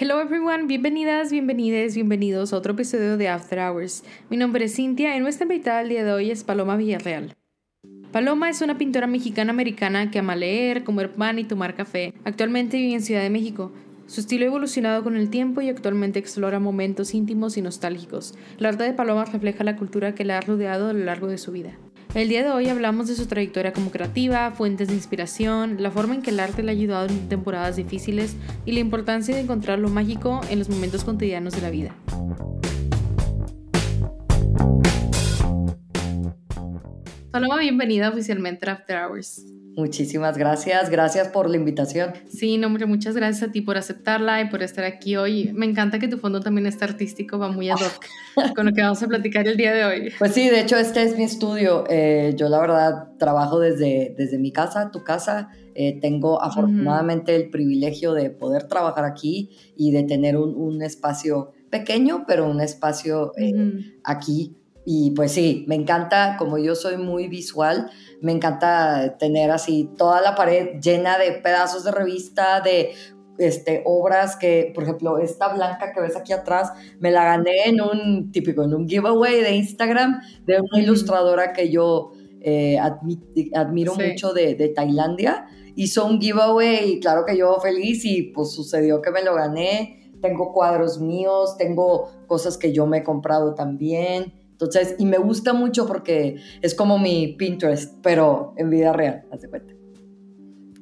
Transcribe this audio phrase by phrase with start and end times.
[0.00, 4.04] Hello everyone, bienvenidas, bienvenides, bienvenidos a otro episodio de After Hours.
[4.30, 7.34] Mi nombre es Cintia y nuestra invitada el día de hoy es Paloma Villarreal.
[8.12, 12.14] Paloma es una pintora mexicana-americana que ama leer, comer pan y tomar café.
[12.22, 13.72] Actualmente vive en Ciudad de México.
[14.06, 18.34] Su estilo ha evolucionado con el tiempo y actualmente explora momentos íntimos y nostálgicos.
[18.60, 21.38] El arte de Paloma refleja la cultura que la ha rodeado a lo largo de
[21.38, 21.76] su vida.
[22.14, 26.14] El día de hoy hablamos de su trayectoria como creativa, fuentes de inspiración, la forma
[26.14, 28.34] en que el arte le ha ayudado en temporadas difíciles
[28.64, 31.94] y la importancia de encontrar lo mágico en los momentos cotidianos de la vida.
[37.30, 39.44] Paloma, bienvenida oficialmente a After Hours.
[39.78, 42.12] Muchísimas gracias, gracias por la invitación.
[42.28, 45.52] Sí, hombre, muchas gracias a ti por aceptarla y por estar aquí hoy.
[45.54, 48.04] Me encanta que tu fondo también está artístico, va muy ad hoc
[48.56, 50.12] con lo que vamos a platicar el día de hoy.
[50.18, 51.84] Pues sí, de hecho este es mi estudio.
[51.88, 55.50] Eh, yo la verdad trabajo desde, desde mi casa, tu casa.
[55.76, 62.24] Eh, tengo afortunadamente el privilegio de poder trabajar aquí y de tener un, espacio pequeño,
[62.26, 64.56] pero un espacio eh, aquí
[64.90, 67.90] y pues sí, me encanta, como yo soy muy visual,
[68.20, 72.92] me encanta tener así toda la pared llena de pedazos de revista, de
[73.38, 77.80] este, obras que, por ejemplo, esta blanca que ves aquí atrás, me la gané en
[77.80, 82.78] un típico, en un giveaway de Instagram de una ilustradora que yo eh,
[83.54, 85.46] admiro mucho de, de, Tailandia.
[85.76, 90.12] Hizo un giveaway y claro que yo feliz y pues sucedió que me lo gané.
[90.20, 94.32] Tengo cuadros míos, tengo cosas que yo me he comprado también.
[94.60, 99.42] Entonces, y me gusta mucho porque es como mi Pinterest, pero en vida real, haz
[99.42, 99.72] de cuenta.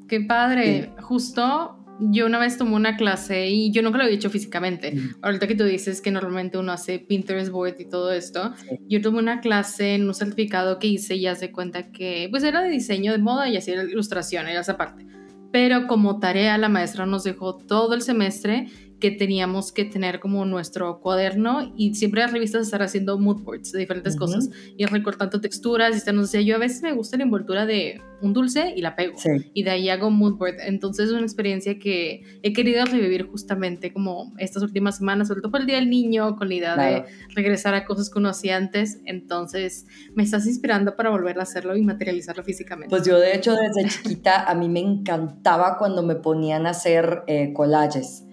[0.08, 0.92] Qué padre.
[1.02, 4.94] Justo yo una vez tomé una clase y yo nunca lo había hecho físicamente.
[5.22, 8.54] Ahorita que tú dices que normalmente uno hace Pinterest board y todo esto,
[8.88, 12.62] yo tomé una clase en un certificado que hice y hace cuenta que pues era
[12.62, 15.06] de diseño de moda y así era ilustración, era esa parte.
[15.52, 18.68] Pero como tarea la maestra nos dejó todo el semestre
[19.00, 23.72] que teníamos que tener como nuestro cuaderno y siempre las revistas estar haciendo mood boards
[23.72, 27.24] de diferentes cosas y recortando texturas y nos decía yo a veces me gusta la
[27.24, 29.18] envoltura de un dulce y la pego
[29.52, 30.56] y de ahí hago mood board.
[30.60, 35.50] Entonces es una experiencia que he querido revivir justamente como estas últimas semanas sobre todo
[35.50, 38.56] por el día del niño con la idea de regresar a cosas que uno hacía
[38.56, 39.00] antes.
[39.04, 42.88] Entonces me estás inspirando para volver a hacerlo y materializarlo físicamente.
[42.88, 47.24] Pues yo de hecho desde chiquita a mí me encantaba cuando me ponían a hacer
[47.26, 48.25] eh, collages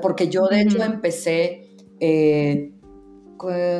[0.00, 2.72] porque yo de hecho empecé, eh,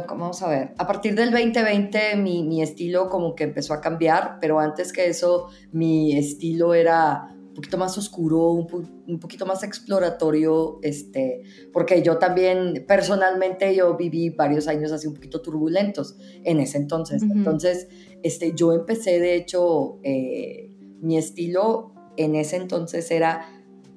[0.09, 4.39] vamos a ver, a partir del 2020 mi, mi, estilo como que empezó a cambiar,
[4.41, 10.79] pero antes que eso mi estilo era un poquito más oscuro, un, poquito más exploratorio,
[10.83, 11.43] este,
[11.73, 17.23] porque yo también personalmente yo viví varios años así un poquito turbulentos en ese entonces.
[17.23, 17.89] Entonces,
[18.23, 20.71] este, yo empecé de hecho, eh,
[21.01, 23.56] mi estilo en ese entonces era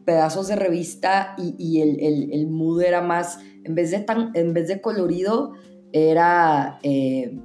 [0.09, 4.81] pedazos de revista y, el, mood era más, en vez de, tan, en vez de
[4.81, 5.51] colorido,
[5.91, 7.39] era eh,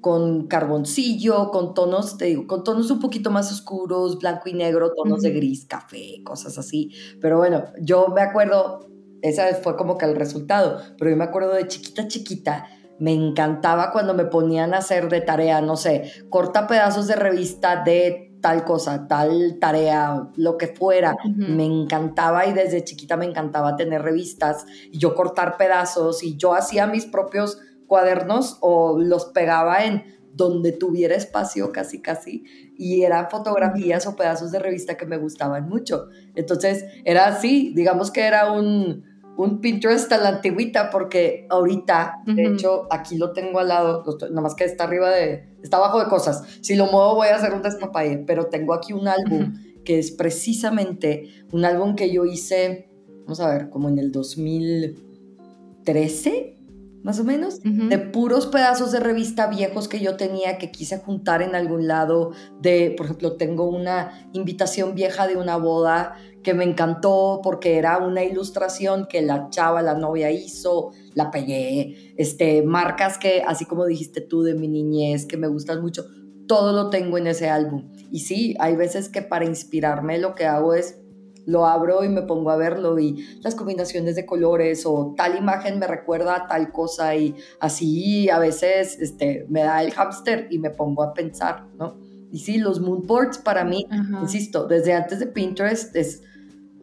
[0.00, 4.94] con carboncillo, con tonos, te digo, con tonos un poquito más oscuros, blanco y negro,
[4.94, 6.92] tonos de gris, café, cosas así.
[7.20, 8.88] Pero bueno, yo me acuerdo,
[9.20, 13.92] esa fue como que el resultado, pero yo me acuerdo de chiquita, chiquita, me encantaba
[13.92, 18.62] cuando me ponían a hacer de tarea, no sé, corta pedazos de revista de tal
[18.62, 21.16] cosa, tal tarea, lo que fuera.
[21.34, 26.54] Me encantaba y desde chiquita me encantaba tener revistas y yo cortar pedazos y yo
[26.54, 27.58] hacía mis propios
[27.88, 32.44] cuadernos o los pegaba en donde tuviera espacio casi casi
[32.78, 36.06] y eran fotografías o pedazos de revista que me gustaban mucho.
[36.36, 39.02] Entonces era así, digamos que era un,
[39.36, 44.40] un Pinterest a la antigüita porque ahorita, de hecho, aquí lo tengo al lado, nada
[44.40, 46.42] más que está arriba de, está abajo de cosas.
[46.62, 49.54] Si lo muevo voy a hacer un despapalle, pero tengo aquí un álbum
[49.84, 52.88] que es precisamente un álbum que yo hice,
[53.24, 56.55] vamos a ver, como en el 2013,
[57.02, 61.40] más o menos, de puros pedazos de revista viejos que yo tenía que quise juntar
[61.40, 62.32] en algún lado.
[62.60, 67.98] De, por ejemplo, tengo una invitación vieja de una boda que me encantó porque era
[67.98, 73.86] una ilustración que la chava, la novia hizo, la pegué, este, marcas que, así como
[73.86, 76.06] dijiste tú de mi niñez, que me gustan mucho,
[76.46, 77.92] todo lo tengo en ese álbum.
[78.10, 81.00] Y sí, hay veces que para inspirarme lo que hago es
[81.46, 85.78] lo abro y me pongo a verlo y las combinaciones de colores o tal imagen
[85.78, 90.58] me recuerda a tal cosa y así a veces este, me da el hámster y
[90.58, 91.96] me pongo a pensar, ¿no?
[92.32, 93.86] Y sí, los moodboards para mí,
[94.20, 96.22] insisto, desde antes de Pinterest es,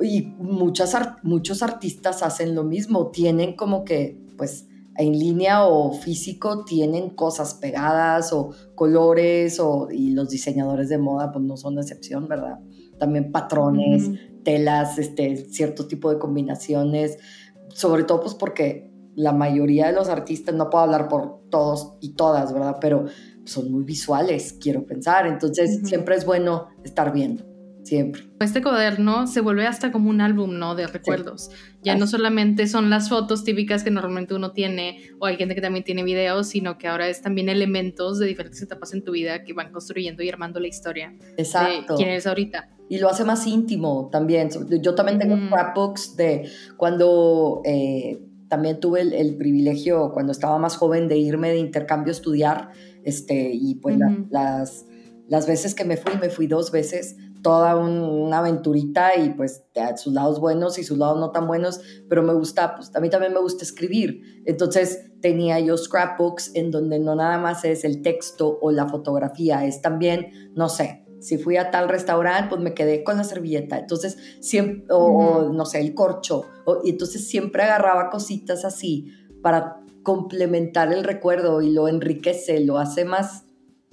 [0.01, 6.63] y muchas, muchos artistas hacen lo mismo, tienen como que, pues, en línea o físico
[6.65, 12.27] tienen cosas pegadas o colores o, y los diseñadores de moda pues no son excepción,
[12.27, 12.60] ¿verdad?
[12.98, 14.10] También patrones,
[14.44, 17.18] telas, este, cierto tipo de combinaciones,
[17.69, 22.16] sobre todo pues porque la mayoría de los artistas, no puedo hablar por todos y
[22.16, 22.78] todas, ¿verdad?
[22.81, 23.06] Pero
[23.45, 27.53] son muy visuales, quiero pensar, entonces siempre es bueno estar viendo
[27.84, 28.24] siempre.
[28.40, 30.76] Este cuaderno se vuelve hasta como un álbum, ¿no?
[30.76, 31.52] De recuerdos.
[31.84, 35.62] Ya no solamente son las fotos típicas que normalmente uno tiene, o hay gente que
[35.62, 39.44] también tiene videos, sino que ahora es también elementos de diferentes etapas en tu vida
[39.44, 41.14] que van construyendo y armando la historia.
[41.38, 41.94] Exacto.
[41.94, 42.70] De quién eres ahorita.
[42.90, 44.50] Y lo hace más íntimo también.
[44.82, 47.62] Yo también tengo scrapbooks de cuando...
[47.66, 48.20] Eh,
[48.50, 52.70] también tuve el, privilegio cuando estaba más joven de irme de intercambio a estudiar,
[53.04, 53.98] este, y pues
[54.30, 54.86] las,
[55.28, 59.66] las veces que me fui, me fui dos veces, toda una aventurita y pues
[59.98, 63.10] sus lados buenos y sus lados no tan buenos, pero me gusta, pues a mí
[63.10, 64.22] también me gusta escribir.
[64.45, 69.66] Entonces tenía yo scrapbooks en donde no nada más es el texto o la fotografía,
[69.66, 73.78] es también, no sé, si fui a tal restaurante, pues me quedé con la servilleta.
[73.80, 76.44] Entonces, siempre, o, no sé, el corcho.
[76.84, 79.07] y entonces siempre agarraba cositas así
[79.42, 83.43] para complementar el recuerdo y lo enriquece, lo hace más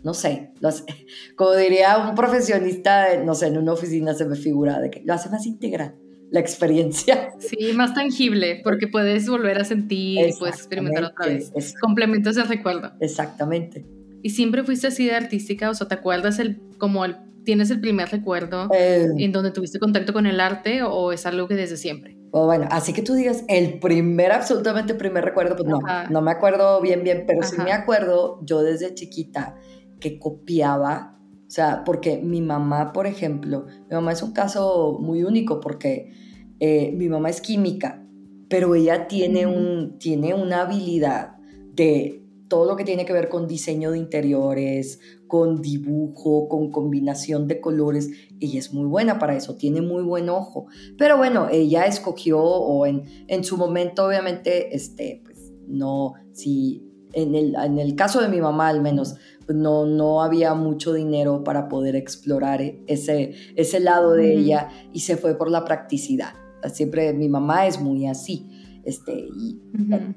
[0.02, 0.52] no sé,
[1.36, 5.14] como diría un profesionista, no sé, en una oficina se me figura, de que lo
[5.14, 5.96] hace más integral
[6.30, 7.30] la experiencia.
[7.40, 11.52] Sí, más tangible, porque puedes volver a sentir y puedes experimentar otra vez.
[11.80, 12.92] Complementos de recuerdo.
[13.00, 13.84] Exactamente.
[14.22, 15.70] ¿Y siempre fuiste así de artística?
[15.70, 19.08] O sea, ¿te acuerdas el, como el, tienes el primer recuerdo eh.
[19.18, 22.16] en donde tuviste contacto con el arte o es algo que desde siempre?
[22.30, 25.80] Bueno, así que tú digas, el primer, absolutamente primer recuerdo, pues no,
[26.10, 29.56] no me acuerdo bien, bien, pero sí me acuerdo, yo desde chiquita,
[30.00, 35.24] que copiaba, o sea, porque mi mamá, por ejemplo, mi mamá es un caso muy
[35.24, 36.12] único porque
[36.60, 38.06] eh, mi mamá es química,
[38.48, 41.36] pero ella tiene, un, tiene una habilidad
[41.74, 47.46] de todo lo que tiene que ver con diseño de interiores, con dibujo, con combinación
[47.46, 48.10] de colores.
[48.40, 50.66] Ella es muy buena para eso, tiene muy buen ojo.
[50.98, 57.34] Pero bueno, ella escogió, o en, en su momento, obviamente, este, pues no, si en
[57.34, 59.14] el, en el caso de mi mamá al menos,
[59.50, 65.00] pues, no, no había mucho dinero para poder explorar ese, ese lado de ella y
[65.00, 66.34] se fue por la practicidad.
[66.72, 68.48] Siempre mi mamá es muy así.
[68.84, 69.60] Este, y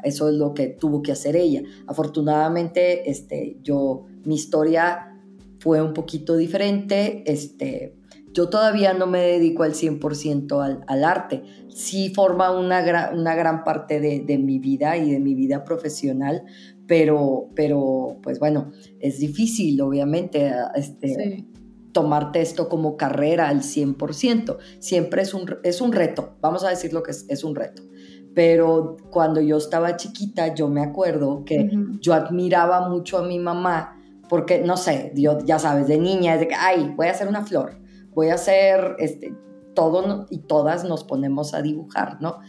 [0.04, 1.64] eso es lo que tuvo que hacer ella.
[1.88, 5.20] Afortunadamente, este, yo, mi historia
[5.58, 7.24] fue un poquito diferente.
[7.26, 7.96] Este,
[8.34, 11.44] yo todavía no me dedico al 100% al, al, arte.
[11.70, 15.64] Sí forma una, gran, una gran parte de, de, mi vida y de mi vida
[15.64, 16.44] profesional,
[16.88, 21.46] pero, pero pues bueno, es difícil, obviamente, este,
[21.92, 24.58] tomarte esto como carrera al 100%.
[24.80, 27.84] Siempre es un, es un reto, vamos a decir lo que es, es un reto.
[28.36, 31.70] Pero cuando yo estaba chiquita, yo me acuerdo que
[32.00, 36.40] yo admiraba mucho a mi mamá, porque, no sé, yo, ya sabes, de niña, es
[36.40, 37.80] de que, ay, voy a hacer una flor,
[38.16, 39.36] voy a hacer, este,
[39.76, 42.40] todo y todas nos ponemos a dibujar, ¿no?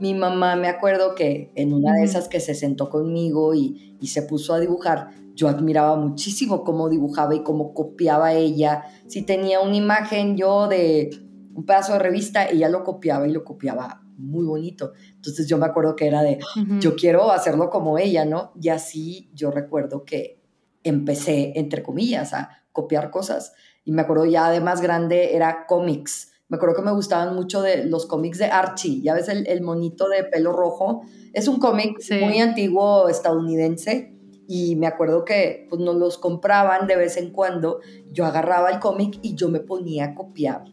[0.00, 4.22] Mi mamá me acuerdo que en una de esas que se sentó conmigo y, se
[4.22, 8.84] puso a dibujar, yo admiraba muchísimo cómo dibujaba y cómo copiaba ella.
[9.06, 11.10] Si tenía una imagen yo de
[11.54, 14.92] un pedazo de revista, ella lo copiaba y lo copiaba muy bonito.
[15.14, 16.38] Entonces yo me acuerdo que era de,
[16.80, 18.52] yo quiero hacerlo como ella, ¿no?
[18.60, 20.42] Y así yo recuerdo que
[20.82, 23.52] empecé, entre comillas, a copiar cosas.
[23.84, 27.62] Y me acuerdo ya de más grande era cómics me acuerdo que me gustaban mucho
[27.62, 31.02] de los cómics de Archie, ya ves el, monito de pelo rojo.
[31.32, 34.16] Es un cómic muy antiguo estadounidense
[34.48, 37.78] y me acuerdo que pues, nos los compraban de vez en cuando.
[38.10, 40.64] Yo agarraba el cómic y yo me ponía a copiar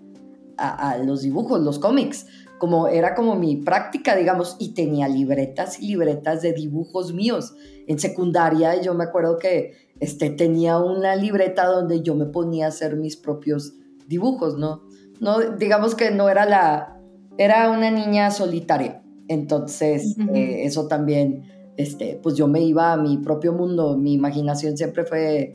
[0.57, 2.25] a, los dibujos, los cómics.
[2.57, 7.53] Como era como mi práctica, digamos, y tenía libretas y libretas de dibujos míos.
[7.85, 12.69] En secundaria yo me acuerdo que este, tenía una libreta donde yo me ponía a
[12.69, 13.75] hacer mis propios
[14.07, 14.86] dibujos, ¿no?
[15.19, 16.99] No, digamos que no era la,
[17.37, 19.03] era una niña solitaria.
[19.27, 21.43] Entonces, eh, eso también,
[21.75, 25.53] este, pues yo me iba a mi propio mundo, mi imaginación siempre fue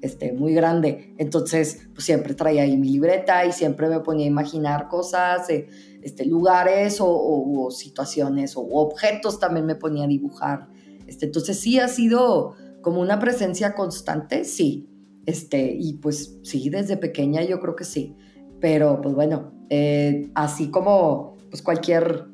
[0.00, 1.14] este, muy grande.
[1.18, 5.68] Entonces, pues siempre traía ahí mi libreta y siempre me ponía a imaginar cosas, eh,
[6.02, 10.68] este, lugares o, situaciones o objetos también me ponía a dibujar.
[11.06, 14.86] Este, entonces, sí ha sido como una presencia constante, sí.
[15.26, 18.16] Este, y pues sí, desde pequeña yo creo que sí.
[18.60, 22.26] Pero pues bueno, eh, así como pues cualquier,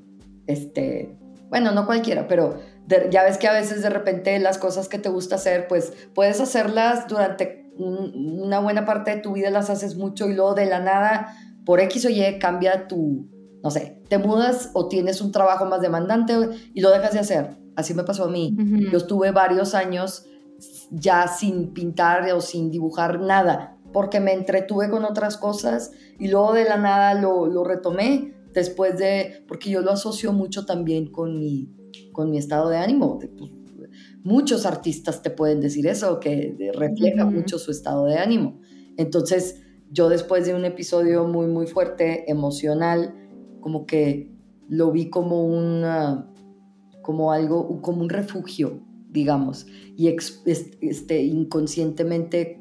[0.46, 1.16] este,
[1.48, 2.58] bueno, no cualquiera, pero
[3.10, 6.40] ya ves que a veces de repente las cosas que te gusta hacer, pues puedes
[6.40, 10.80] hacerlas durante una buena parte de tu vida, las haces mucho y luego de la
[10.80, 13.28] nada, por X o Y, cambia tu,
[13.62, 16.34] no sé, te mudas o tienes un trabajo más demandante
[16.72, 17.56] y lo dejas de hacer.
[17.74, 18.56] Así me pasó a mí.
[18.90, 20.24] Yo estuve varios años
[20.90, 26.52] ya sin pintar o sin dibujar nada porque me entretuve con otras cosas y luego
[26.52, 31.38] de la nada lo, lo retomé después de, porque yo lo asocio mucho también con
[31.38, 31.70] mi,
[32.12, 33.18] con mi estado de ánimo.
[33.18, 33.30] Pues,
[34.22, 38.60] muchos artistas te pueden decir eso, que refleja mucho su estado de ánimo.
[38.98, 43.14] Entonces, yo después de un episodio muy, muy fuerte, emocional,
[43.62, 44.30] como que
[44.68, 46.30] lo vi como una,
[47.00, 52.60] como algo, como un refugio, digamos, y este, inconscientemente,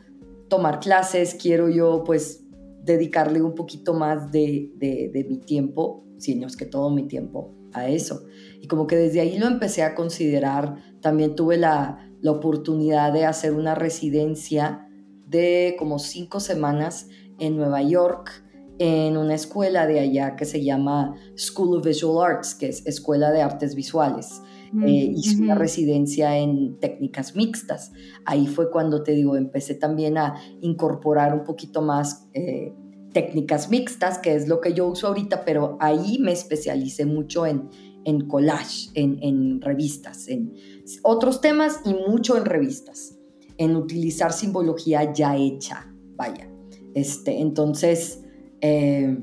[0.48, 2.44] tomar clases, quiero yo pues
[2.84, 7.54] dedicarle un poquito más de, de, mi tiempo, si no es que todo mi tiempo,
[7.72, 8.24] a eso.
[8.60, 13.24] Y como que desde ahí lo empecé a considerar, también tuve la, la oportunidad de
[13.24, 14.88] hacer una residencia
[15.26, 18.44] de como cinco semanas en Nueva York,
[18.78, 23.30] en una escuela de allá que se llama School of Visual Arts, que es Escuela
[23.30, 24.42] de Artes Visuales.
[24.80, 27.92] Eh, hice una residencia en técnicas mixtas.
[28.24, 32.72] Ahí fue cuando te digo, empecé también a incorporar un poquito más eh,
[33.12, 37.68] técnicas mixtas, que es lo que yo uso ahorita, pero ahí me especialicé mucho en,
[38.04, 40.54] en collage, en, en revistas, en
[41.02, 43.18] otros temas y mucho en revistas,
[43.58, 46.48] en utilizar simbología ya hecha, vaya.
[46.94, 48.24] Este, entonces,
[48.60, 49.18] eh,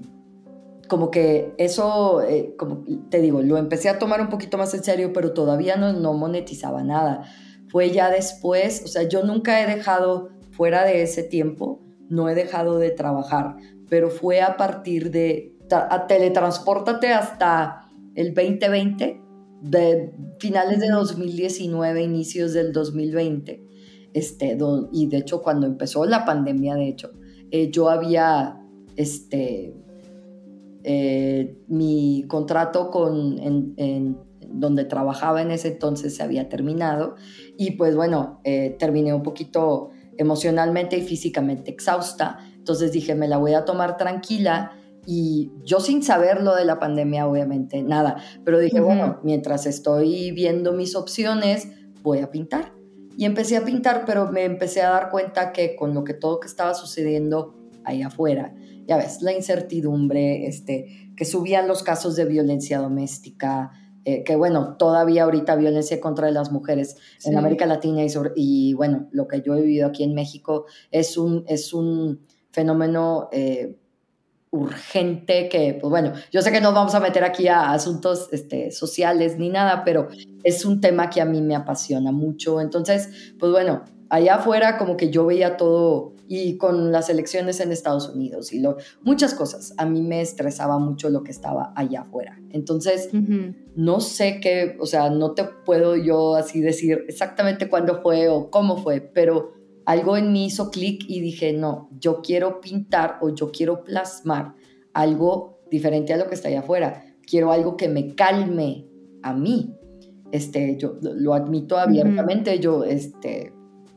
[0.90, 4.84] como que eso, eh, como te digo, lo empecé a tomar un poquito más en
[4.84, 7.24] serio, pero todavía no, no monetizaba nada.
[7.70, 11.80] Fue ya después, o sea, yo nunca he dejado, fuera de ese tiempo,
[12.10, 13.56] no he dejado de trabajar,
[13.88, 19.22] pero fue a partir de, a teletranspórtate hasta el 2020,
[19.62, 23.64] de finales de 2019, inicios del 2020,
[24.14, 24.58] este,
[24.92, 27.12] y de hecho cuando empezó la pandemia, de hecho,
[27.52, 28.60] eh, yo había,
[28.96, 29.76] este,
[30.84, 34.18] eh, mi contrato con, en,
[34.52, 37.16] donde trabajaba en ese entonces se había terminado
[37.58, 43.38] y pues bueno, eh, terminé un poquito emocionalmente y físicamente exhausta, entonces dije, me la
[43.38, 44.72] voy a tomar tranquila
[45.06, 50.32] y yo sin saber lo de la pandemia, obviamente, nada, pero dije, bueno, mientras estoy
[50.32, 51.68] viendo mis opciones,
[52.02, 52.74] voy a pintar.
[53.18, 56.40] Y empecé a pintar, pero me empecé a dar cuenta que con lo que todo
[56.40, 58.54] que estaba sucediendo ahí afuera,
[58.90, 63.72] ya ves, la incertidumbre, este, que subían los casos de violencia doméstica,
[64.04, 69.08] eh, que bueno, todavía ahorita violencia contra las mujeres en América Latina y, y bueno,
[69.12, 73.78] lo que yo he vivido aquí en México es un, es un fenómeno eh,
[74.50, 78.72] urgente que, pues bueno, yo sé que no vamos a meter aquí a asuntos este,
[78.72, 80.08] sociales ni nada, pero
[80.44, 82.60] es un tema que a mí me apasiona mucho.
[82.60, 87.72] Entonces, pues bueno, allá afuera como que yo veía todo y con las elecciones en
[87.72, 92.02] Estados Unidos y lo, muchas cosas, a mí me estresaba mucho lo que estaba allá
[92.02, 92.40] afuera.
[92.52, 93.10] Entonces,
[93.76, 98.52] no sé qué, o sea, no te puedo yo así decir exactamente cuándo fue o
[98.52, 99.54] cómo fue, pero
[99.86, 104.54] algo en mí hizo clic y dije, no, yo quiero pintar o yo quiero plasmar
[104.94, 107.06] algo diferente a lo que está allá afuera.
[107.26, 108.88] Quiero algo que me calme
[109.24, 109.76] a mí.
[110.32, 113.52] Este, yo lo admito abiertamente, yo, este,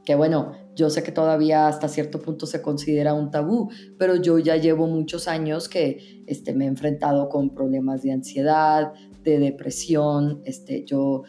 [0.06, 4.38] que bueno, yo sé que todavía hasta cierto punto se considera un tabú, pero yo
[4.38, 10.40] ya llevo muchos años que este, me he enfrentado con problemas de ansiedad, de depresión,
[10.44, 11.22] este, yo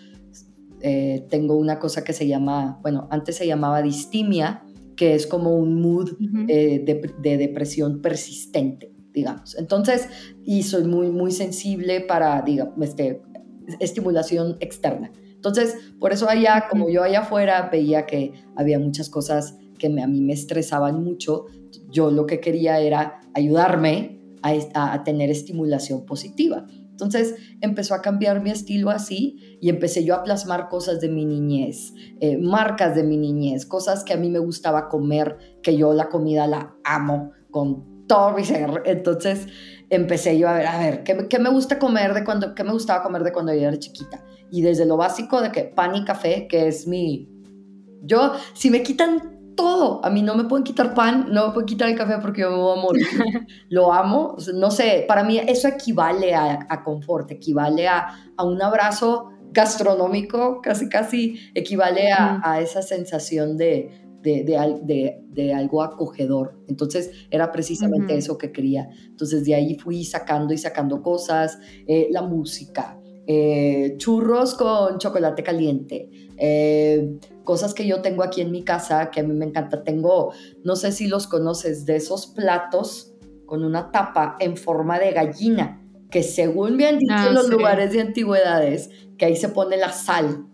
[0.82, 4.64] eh, tengo una cosa que se llama, bueno, antes se llamaba distimia,
[4.96, 6.12] que es como un mood
[6.48, 9.58] eh, de, depresión persistente, digamos.
[9.58, 10.10] Entonces,
[10.44, 13.22] y soy muy, muy sensible para, digamos, este,
[13.80, 15.12] estimulación externa.
[15.44, 20.08] Entonces, por eso allá, como yo allá afuera veía que había muchas cosas que a
[20.08, 21.48] mí me estresaban mucho,
[21.90, 26.66] yo lo que quería era ayudarme a, tener estimulación positiva.
[26.92, 31.26] Entonces empezó a cambiar mi estilo así y empecé yo a plasmar cosas de mi
[31.26, 35.94] niñez, eh, marcas de mi niñez, cosas que a mí me gustaba comer, que yo
[35.94, 38.84] la comida la amo con todo mi ser.
[38.86, 39.48] Entonces
[39.90, 43.04] empecé yo a ver, a ver, ¿qué, me gusta comer de cuando, qué me gustaba
[43.04, 44.24] comer de cuando yo era chiquita?
[44.54, 47.28] Y desde lo básico de que pan y café, que es mi...
[48.04, 50.06] Yo, si me quitan todo.
[50.06, 52.52] A mí no me pueden quitar pan, no me pueden quitar el café porque yo
[52.52, 53.08] me voy a morir.
[53.70, 54.36] Lo amo.
[54.54, 58.08] No sé, para mí eso equivale a, a confort, equivale a,
[58.38, 64.44] a, un abrazo gastronómico, casi casi equivale a, a esa sensación de, de,
[64.84, 66.60] de, de, algo acogedor.
[66.68, 68.88] Entonces era precisamente eso que quería.
[69.08, 71.58] Entonces de ahí fui sacando y sacando cosas,
[71.88, 78.52] eh, la música, eh, churros con chocolate caliente, eh, cosas que yo tengo aquí en
[78.52, 79.84] mi casa que a mí me encanta.
[79.84, 83.14] Tengo, no sé si los conoces, de esos platos
[83.46, 87.92] con una tapa en forma de gallina, que según me han dicho ah, los lugares
[87.92, 90.48] de antigüedades, que ahí se pone la sal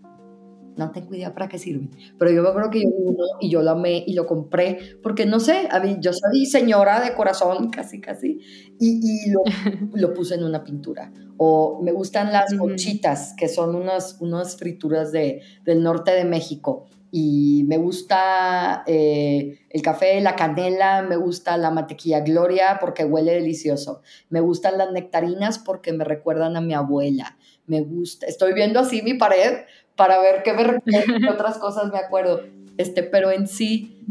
[0.80, 3.62] no tengo idea para qué sirve, pero yo me acuerdo que yo uno y yo
[3.62, 7.70] lo amé y lo compré, porque no sé, a mí, yo soy señora de corazón,
[7.76, 8.40] casi, casi,
[8.80, 9.42] y, y lo,
[9.94, 11.12] lo, puse en una pintura.
[11.36, 16.86] O me gustan las mochitas, que son unas, unas frituras de, del norte de México,
[17.12, 23.32] y me gusta eh, el café, la canela, me gusta la mantequilla Gloria porque huele
[23.32, 28.78] delicioso, me gustan las nectarinas porque me recuerdan a mi abuela, me gusta, estoy viendo
[28.78, 29.64] así mi pared
[30.00, 32.40] para ver qué, me, otras cosas me acuerdo.
[32.78, 34.02] Este, pero en sí,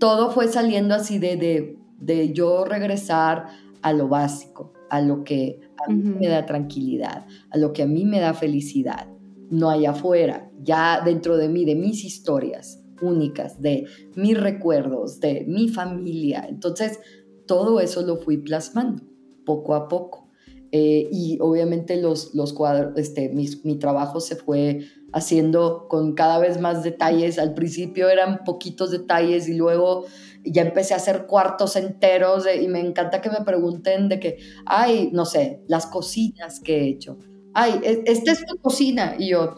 [0.00, 3.46] todo fue saliendo así de, de, de yo regresar
[3.80, 7.86] a lo básico, a lo que a mí me da tranquilidad, a lo que a
[7.86, 9.06] mí me da felicidad,
[9.50, 15.44] no allá afuera, ya dentro de mí, de mis historias únicas, de mis recuerdos, de
[15.46, 16.44] mi familia.
[16.48, 16.98] Entonces,
[17.46, 19.04] todo eso lo fui plasmando
[19.46, 20.26] poco a poco.
[20.72, 24.80] Eh, y obviamente los, los cuadros, este, mi, mi trabajo se fue
[25.12, 27.38] haciendo con cada vez más detalles.
[27.38, 30.06] Al principio eran poquitos detalles y luego
[30.44, 35.10] ya empecé a hacer cuartos enteros y me encanta que me pregunten de que, ay,
[35.12, 37.18] no sé, las cocinas que he hecho.
[37.54, 39.16] Ay, e, esta es tu cocina.
[39.18, 39.56] Y yo,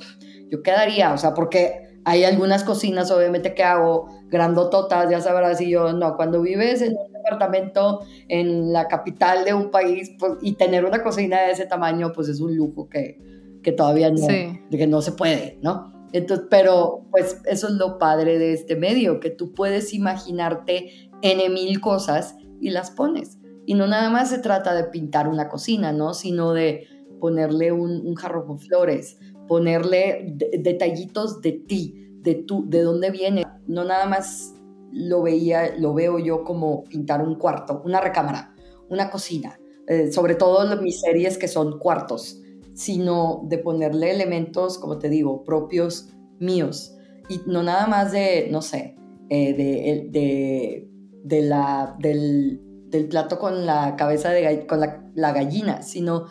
[0.51, 5.71] yo quedaría, o sea, porque hay algunas cocinas obviamente que hago grandototas, ya sabrás, y
[5.71, 10.55] yo, no, cuando vives en un departamento en la capital de un país pues, y
[10.55, 13.19] tener una cocina de ese tamaño, pues es un lujo que,
[13.63, 14.27] que todavía no,
[14.71, 15.93] que no se puede, ¿no?
[16.13, 21.53] Entonces, pero pues eso es lo padre de este medio, que tú puedes imaginarte en
[21.53, 23.39] mil cosas y las pones.
[23.65, 26.15] Y no nada más se trata de pintar una cocina, ¿no?
[26.15, 26.87] Sino de
[27.21, 33.45] ponerle un, jarro con flores, ponerle detallitos de ti, de tú, de dónde viene.
[33.67, 34.55] No nada más
[34.91, 38.55] lo veía, lo veo yo como pintar un cuarto, una recámara,
[38.91, 39.59] una cocina.
[39.89, 42.42] Eh, sobre todo mis series que son cuartos
[42.75, 46.97] sino de ponerle elementos, como te digo, propios míos.
[47.29, 48.97] Y no nada más de, no sé,
[49.29, 50.89] eh, de, de,
[51.25, 56.27] de, la, del, del, plato con la cabeza de con la, la gallina, sino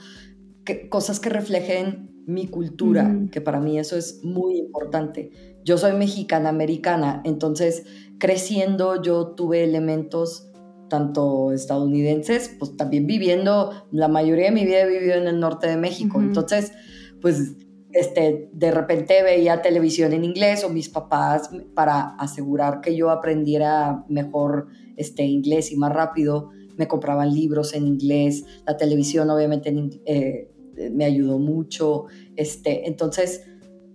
[0.66, 5.32] que, cosas que reflejen mi cultura, que para mí eso es muy importante.
[5.64, 7.84] Yo soy mexicana americana, entonces
[8.20, 10.51] creciendo yo tuve elementos
[10.92, 15.68] tanto estadounidenses, pues también viviendo, la mayoría de mi vida he vivido en el norte
[15.68, 16.74] de México, entonces,
[17.22, 17.56] pues
[17.94, 24.04] este, de repente veía televisión en inglés o mis papás para asegurar que yo aprendiera
[24.10, 29.74] mejor este, inglés y más rápido, me compraban libros en inglés, la televisión obviamente
[30.06, 30.52] eh,
[30.92, 33.46] me ayudó mucho, este, entonces,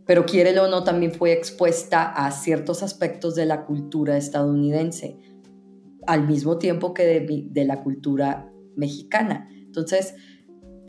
[0.06, 5.18] pero quiere o no, también fue expuesta a ciertos aspectos de la cultura estadounidense
[6.06, 9.48] al mismo tiempo que de, la cultura mexicana.
[9.50, 10.14] Entonces,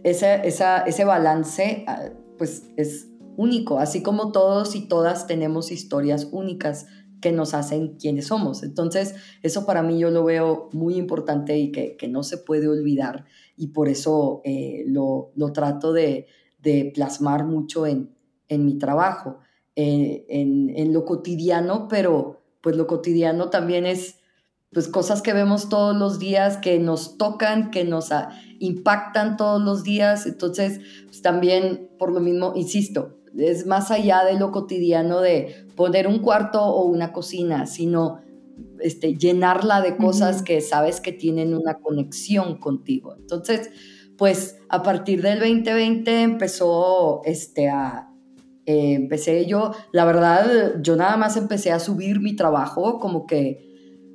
[0.03, 6.87] ese balance ah, pues es único, así como todos y todas tenemos historias únicas
[7.21, 8.63] que nos hacen quienes somos.
[8.63, 13.25] Entonces, eso para mí yo lo veo muy importante y que, no se puede olvidar
[13.55, 16.27] y por eso eh, lo, trato de,
[16.93, 18.09] plasmar mucho en,
[18.49, 19.39] mi trabajo,
[19.75, 24.16] eh, en, en, lo cotidiano, pero pues lo cotidiano también es
[24.77, 28.11] pues cosas que vemos todos los días, que nos tocan, que nos
[28.59, 30.27] impactan todos los días.
[30.27, 36.05] Entonces, pues también por lo mismo, insisto, es más allá de lo cotidiano de poner
[36.07, 38.19] un cuarto o una cocina, sino
[38.79, 43.15] este, llenarla de cosas que sabes que tienen una conexión contigo.
[43.17, 43.71] Entonces,
[44.15, 48.11] pues a partir del 2020 empezó este, a,
[48.67, 53.66] eh, empecé yo, la verdad, yo nada más empecé a subir mi trabajo como que,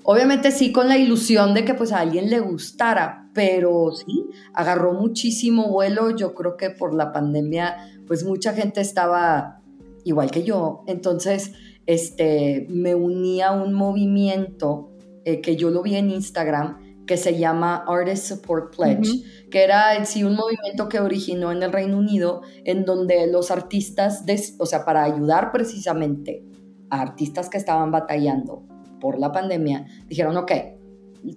[0.05, 4.93] obviamente sí con la ilusión de que pues a alguien le gustara, pero sí, agarró
[4.93, 9.63] muchísimo vuelo, yo creo que por la pandemia pues mucha gente estaba
[10.05, 11.53] igual que yo, entonces
[11.87, 14.91] este, me uní a un movimiento
[15.25, 19.97] eh, que yo lo vi en Instagram que se llama Artist Support Pledge, que era
[19.97, 24.25] en sí un movimiento que originó en el Reino Unido, en donde los artistas,
[24.59, 26.45] o sea, para ayudar precisamente
[26.91, 28.72] a artistas que estaban batallando
[29.03, 30.53] por la pandemia, dijeron, ok,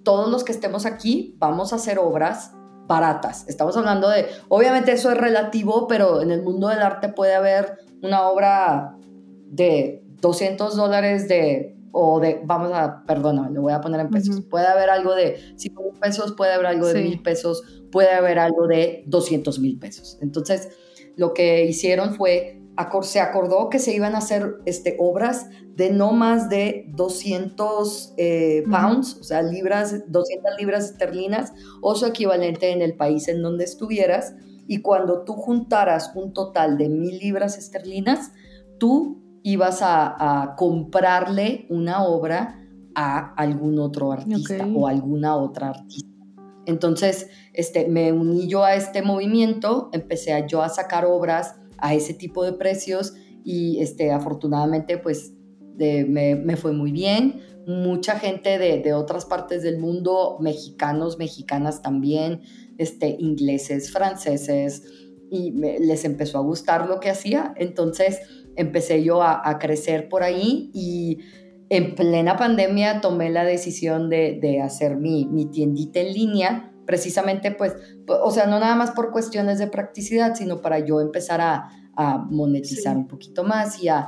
[0.04, 2.52] todos los que estemos aquí vamos a hacer obras
[2.86, 3.44] baratas.
[3.48, 7.78] Estamos hablando de, obviamente eso es relativo, pero en el mundo del arte puede haber
[8.02, 8.96] una obra
[9.48, 14.42] de 200 dólares de o de, vamos a, perdona, lo voy a poner en pesos,
[14.42, 18.38] puede haber algo de 5 mil pesos, puede haber algo de mil pesos, puede haber
[18.38, 20.18] algo de 200 mil pesos.
[20.20, 20.68] Entonces,
[21.16, 22.55] lo que hicieron fue,
[23.02, 28.64] se acordó que se iban a hacer este, obras de no más de 200 eh,
[28.70, 33.64] pounds, o sea, libras, 200 libras esterlinas o su equivalente en el país en donde
[33.64, 34.34] estuvieras.
[34.66, 38.32] Y cuando tú juntaras un total de mil libras esterlinas,
[38.78, 42.60] tú ibas a, comprarle una obra
[42.94, 46.10] a algún otro artista o alguna otra artista.
[46.64, 51.94] Entonces, este, me uní yo a este movimiento, empecé a, yo a sacar obras a
[51.94, 55.32] ese tipo de precios y este, afortunadamente pues
[55.76, 57.40] me, me, fue muy bien.
[57.66, 62.42] Mucha gente de, de, otras partes del mundo, mexicanos, mexicanas también,
[62.78, 64.84] este, ingleses, franceses,
[65.30, 67.54] y les empezó a gustar lo que hacía.
[67.56, 68.20] Entonces,
[68.56, 71.18] empecé yo a, crecer por ahí y
[71.68, 77.74] en plena pandemia tomé la decisión de, hacer mi, mi, tiendita en línea, precisamente pues,
[78.08, 81.70] o sea, no nada más por cuestiones de practicidad, sino para yo empezar a,
[82.28, 84.06] monetizar un poquito más y a,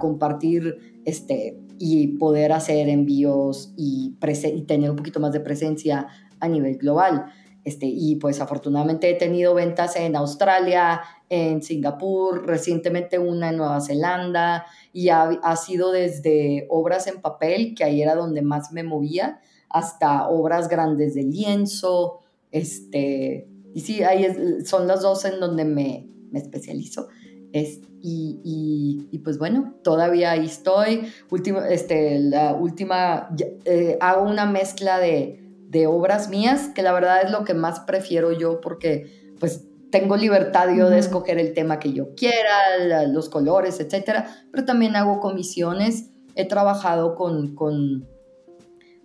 [0.00, 6.08] compartir este, y poder hacer envíos y, y tener un poquito más de presencia
[6.40, 7.32] a nivel global.
[7.64, 13.80] Este, y pues afortunadamente he tenido ventas en Australia, en Singapur, recientemente una en Nueva
[13.80, 18.82] Zelanda, y ha, ha, sido desde obras en papel, que ahí era donde más me
[18.82, 19.40] movía,
[19.72, 24.26] hasta obras grandes de lienzo, este, y sí, ahí
[24.64, 27.08] son las dos en donde me, me especializo.
[27.52, 31.06] Es, y, y, y, pues bueno, todavía ahí estoy.
[31.30, 33.28] Última, este, la última,
[33.64, 37.80] eh, hago una mezcla de, de obras mías, que la verdad es lo que más
[37.80, 43.28] prefiero yo porque pues tengo libertad yo de escoger el tema que yo quiera, los
[43.28, 46.10] colores, etcétera, pero también hago comisiones.
[46.34, 48.08] He trabajado con, con,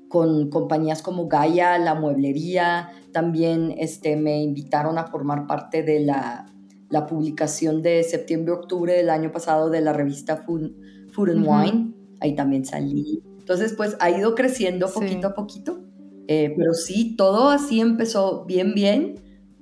[0.10, 6.46] con compañías como Gaia, la mueblería, también este, me invitaron a formar parte de la,
[6.90, 10.72] la publicación de septiembre-octubre del año pasado de la revista Food,
[11.12, 13.22] Food and Wine, ahí también salí.
[13.40, 15.80] Entonces, pues ha ido creciendo poquito a poquito.
[16.28, 19.16] Eh, pero sí, todo así empezó bien, bien,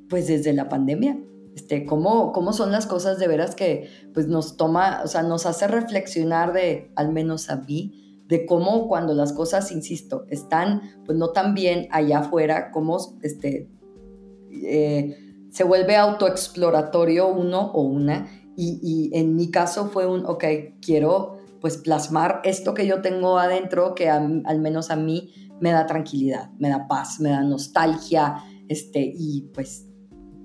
[0.09, 1.19] pues desde la pandemia.
[1.55, 5.45] Este, cómo, cómo son las cosas de veras que pues nos toma, o sea, nos
[5.45, 11.17] hace reflexionar de, al menos a mí, de cómo cuando las cosas, insisto, están pues
[11.17, 13.69] no tan bien allá afuera, cómo este,
[14.51, 15.17] eh,
[15.51, 18.27] se vuelve autoexploratorio uno o una.
[18.57, 20.45] Y, en mi caso fue un, ok,
[20.81, 25.85] quiero pues plasmar esto que yo tengo adentro, que al menos a mí me da
[25.85, 29.87] tranquilidad, me da paz, me da nostalgia, este, y pues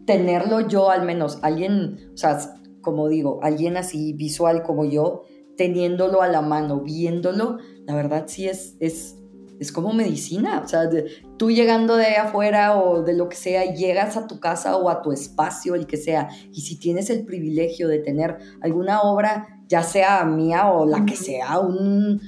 [0.07, 2.39] tenerlo yo al menos, alguien, o sea,
[2.81, 5.23] como digo, alguien así visual como yo,
[5.61, 9.19] teniéndolo a la mano, viéndolo, la verdad sí es, es,
[9.59, 10.89] es como medicina, o sea,
[11.37, 15.03] tú llegando de afuera o de lo que sea, llegas a tu casa o a
[15.03, 19.83] tu espacio, el que sea, y si tienes el privilegio de tener alguna obra, ya
[19.83, 22.23] sea mía o la que sea, un,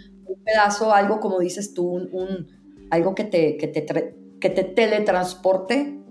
[0.45, 2.49] pedazo, algo como dices tú, un
[2.91, 3.87] algo que te, que te,
[4.43, 6.03] que te teletransporte,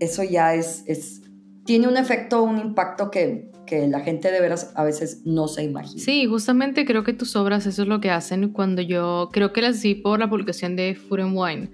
[0.00, 1.22] eso ya es, es,
[1.64, 5.62] tiene un efecto, un impacto que, que la gente de veras a veces no se
[5.62, 6.02] imagina.
[6.02, 9.62] Sí, justamente creo que tus obras eso es lo que hacen cuando yo, creo que
[9.62, 11.70] las vi por la publicación de Food and Wine.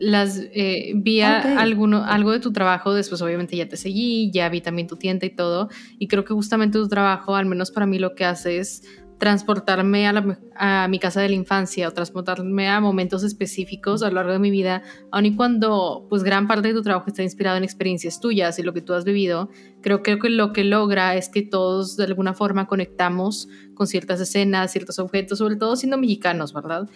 [0.00, 4.60] Las eh, vi alguno, algo de tu trabajo, después obviamente ya te seguí, ya vi
[4.60, 7.98] también tu tienda y todo, y creo que justamente tu trabajo, al menos para mí
[7.98, 8.82] lo que hace es
[9.18, 14.32] transportarme a, mi casa de la infancia o transportarme a momentos específicos a lo largo
[14.32, 17.64] de mi vida, aun y cuando pues gran parte de tu trabajo está inspirado en
[17.64, 19.50] experiencias tuyas y lo que tú has vivido,
[19.80, 24.72] creo, que lo que logra es que todos de alguna forma conectamos con ciertas escenas,
[24.72, 26.88] ciertos objetos, sobre todo siendo mexicanos, ¿verdad?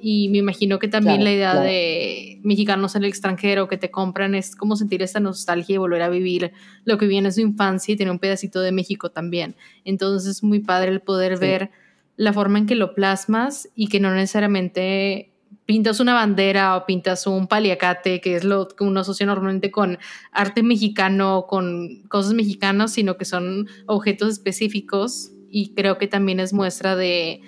[0.00, 4.34] Y me imagino que también la idea de mexicanos en el extranjero que te compran
[4.34, 6.52] es como sentir esta nostalgia y volver a vivir
[6.84, 9.56] lo que viene en su infancia y tener un pedacito de México también.
[9.84, 11.70] Entonces es muy padre el poder ver
[12.16, 15.32] la forma en que lo plasmas y que no necesariamente
[15.66, 19.98] pintas una bandera o pintas un paliacate, que es lo que uno asocia normalmente con
[20.32, 25.32] arte mexicano, con cosas mexicanas, sino que son objetos específicos.
[25.50, 27.40] Y creo que también es muestra de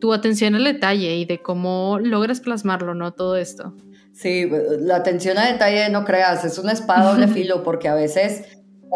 [0.00, 3.12] tu atención al detalle y de cómo logras plasmarlo, ¿no?
[3.12, 3.74] Todo esto.
[4.12, 8.42] Sí, la atención al detalle, no creas, es una espada doble filo, porque a veces,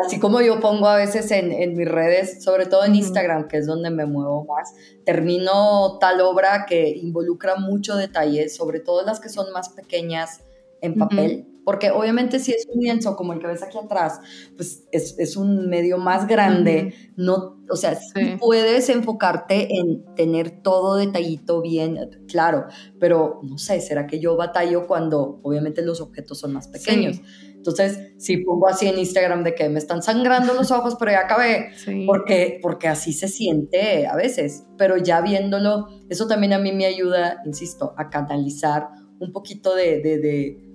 [0.04, 3.58] así como yo pongo a veces en, en mis redes, sobre todo en Instagram, que
[3.58, 9.20] es donde me muevo más, termino tal obra que involucra mucho detalle, sobre todo las
[9.20, 10.40] que son más pequeñas
[10.80, 11.46] en papel.
[11.64, 14.20] Porque obviamente si es un lienzo como el que ves aquí atrás,
[14.56, 17.98] pues es, es un medio más grande, no, o sea,
[18.38, 21.98] puedes enfocarte en tener todo detallito bien,
[22.28, 22.66] claro,
[23.00, 27.20] pero no sé, ¿será que yo batallo cuando obviamente los objetos son más pequeños?
[27.56, 31.20] Entonces, si pongo así en Instagram de que me están sangrando los ojos, pero ya
[31.20, 31.70] acabé,
[32.06, 36.84] porque, porque así se siente a veces, pero ya viéndolo, eso también a mí me
[36.84, 40.73] ayuda, insisto, a canalizar un poquito de, de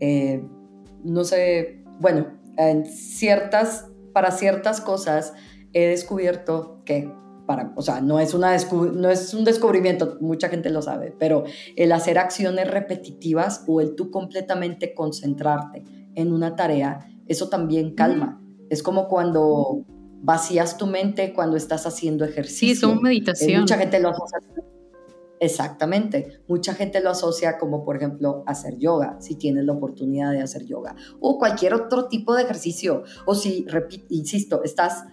[0.00, 0.44] eh,
[1.04, 5.32] no sé, bueno, en ciertas, para ciertas cosas
[5.72, 7.10] he descubierto que
[7.46, 11.44] para, o sea, no es, una no es un descubrimiento, mucha gente lo sabe, pero
[11.76, 18.42] el hacer acciones repetitivas o el tú completamente concentrarte en una tarea, eso también calma.
[18.68, 19.84] Es como cuando
[20.22, 22.66] vacías tu mente cuando estás haciendo ejercicio.
[22.66, 23.60] Sí, es como meditación.
[23.60, 24.22] mucha gente lo hace
[25.40, 26.40] Exactamente.
[26.48, 30.64] Mucha gente lo asocia como, por ejemplo, hacer yoga, si tienes la oportunidad de hacer
[30.64, 33.66] yoga, o cualquier otro tipo de ejercicio, o si,
[34.08, 35.04] insisto, estás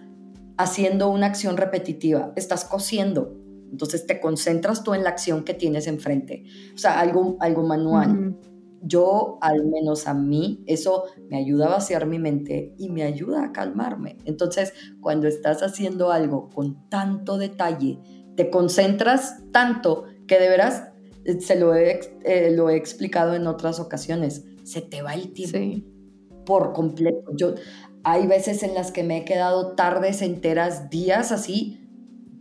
[0.56, 3.36] haciendo una acción repetitiva, estás cosiendo,
[3.70, 8.38] entonces te concentras tú en la acción que tienes enfrente, o sea, algo, algo manual.
[8.86, 13.44] Yo, al menos a mí, eso me ayuda a vaciar mi mente y me ayuda
[13.44, 14.18] a calmarme.
[14.26, 17.98] Entonces, cuando estás haciendo algo con tanto detalle,
[18.36, 20.88] te concentras tanto que de veras
[21.24, 25.32] eh, se lo he, eh, lo he explicado en otras ocasiones, se te va el
[25.32, 25.86] tiempo
[26.44, 27.32] por completo.
[27.34, 27.54] Yo,
[28.02, 31.80] hay veces en las que me he quedado tardes enteras, días así,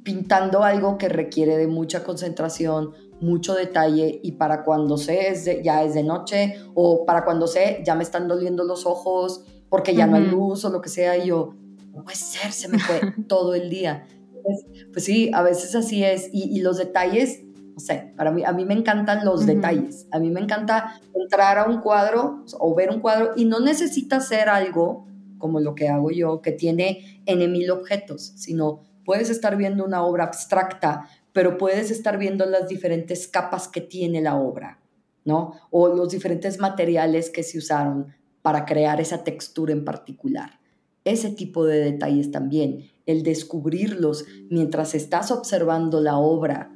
[0.03, 2.91] pintando algo que requiere de mucha concentración,
[3.21, 7.81] mucho detalle y para cuando sé es ya es de noche o para cuando sé
[7.85, 11.17] ya me están doliendo los ojos porque ya no hay luz o lo que sea
[11.17, 11.55] y yo,
[11.93, 14.05] no puede ser, se me fue todo el día.
[14.43, 18.43] Pues, pues, sí, a veces así es y, y los detalles no sé, para mí,
[18.45, 22.75] a mí me encantan los detalles, a mí me encanta entrar a un cuadro o
[22.75, 25.07] ver un cuadro y no necesita ser algo
[25.39, 30.05] como lo que hago yo, que tiene N mil objetos, sino puedes estar viendo una
[30.05, 34.79] obra abstracta, pero puedes estar viendo las diferentes capas que tiene la obra,
[35.25, 35.55] ¿no?
[35.71, 40.59] O los diferentes materiales que se usaron para crear esa textura en particular.
[41.05, 46.72] Ese tipo de detalles también, el descubrirlos mientras estás observando la obra,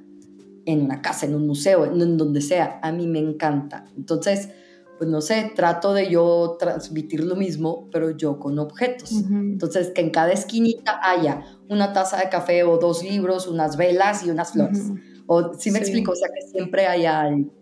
[0.67, 2.80] en una casa, en un museo, en, donde sea.
[2.84, 3.86] A mí me encanta.
[3.95, 4.49] Entonces,
[4.97, 9.12] pues no sé, trato de yo transmitir lo mismo, pero yo con objetos.
[9.13, 14.25] Entonces, que en cada esquinita haya una taza de café o dos libros, unas velas
[14.25, 14.91] y unas flores.
[15.25, 17.53] O si me explico, o sea, que siempre haya algo,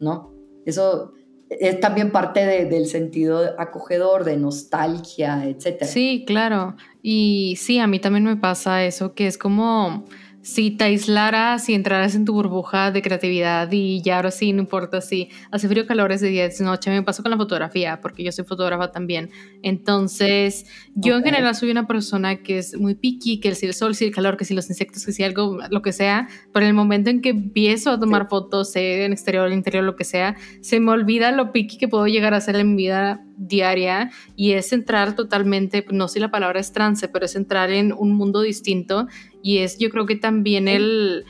[0.00, 0.32] ¿no?
[0.64, 1.12] Eso
[1.50, 5.84] es también parte del sentido acogedor, de nostalgia, etc.
[5.84, 6.76] Sí, claro.
[7.02, 10.06] Y sí, a mí también me pasa eso, que es como
[10.44, 14.60] si te aislaras y entraras en tu burbuja de creatividad y ya ahora sí, no
[14.60, 17.98] importa si hace frío, calor, es de día, es noche, me paso con la fotografía,
[18.02, 19.30] porque yo soy fotógrafa también.
[19.62, 23.94] Entonces, yo en general soy una persona que es muy picky, que si el sol,
[23.94, 26.68] si el calor, que si los insectos, que si algo, lo que sea, pero en
[26.68, 30.04] el momento en que empiezo a tomar fotos, sea en exterior, en interior, lo que
[30.04, 34.10] sea, se me olvida lo picky que puedo llegar a hacer en mi vida diaria
[34.36, 37.92] y es entrar totalmente, no sé si la palabra es trance, pero es entrar en
[37.92, 39.08] un mundo distinto
[39.42, 41.24] y es yo creo que también el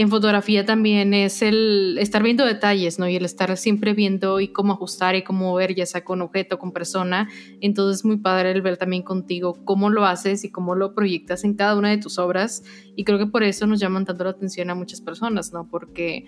[0.00, 3.08] en fotografía también es el estar viendo detalles, ¿no?
[3.08, 6.56] Y el estar siempre viendo y cómo ajustar y cómo ver, ya sea con objeto,
[6.56, 7.28] con persona.
[7.60, 11.42] Entonces es muy padre el ver también contigo cómo lo haces y cómo lo proyectas
[11.42, 12.62] en cada una de tus obras.
[12.94, 15.66] Y creo que por eso nos llaman tanto la atención a muchas personas, ¿no?
[15.68, 16.26] Porque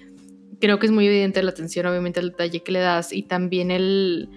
[0.60, 3.70] creo que es muy evidente la atención, obviamente, el detalle que le das y también
[3.70, 4.28] el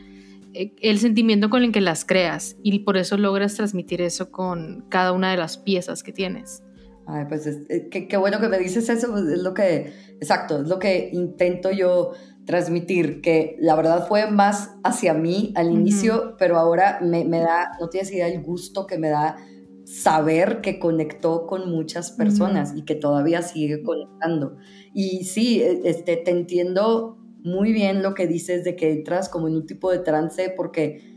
[0.53, 5.11] el sentimiento con el que las creas y por eso logras transmitir eso con cada
[5.11, 6.63] una de las piezas que tienes.
[7.05, 10.69] Ay, pues eh, qué, bueno que me dices eso, pues, es lo que, exacto, es
[10.69, 12.13] lo que intento yo
[12.45, 17.71] transmitir, que la verdad fue más hacia mí al inicio, pero ahora me, me, da,
[17.79, 19.37] no tienes idea el gusto que me da
[19.85, 24.55] saber que conectó con muchas personas y que todavía sigue conectando.
[24.93, 29.47] Y sí, e, este, te entiendo muy bien lo que dices de que entras como
[29.47, 31.13] en un tipo de trance porque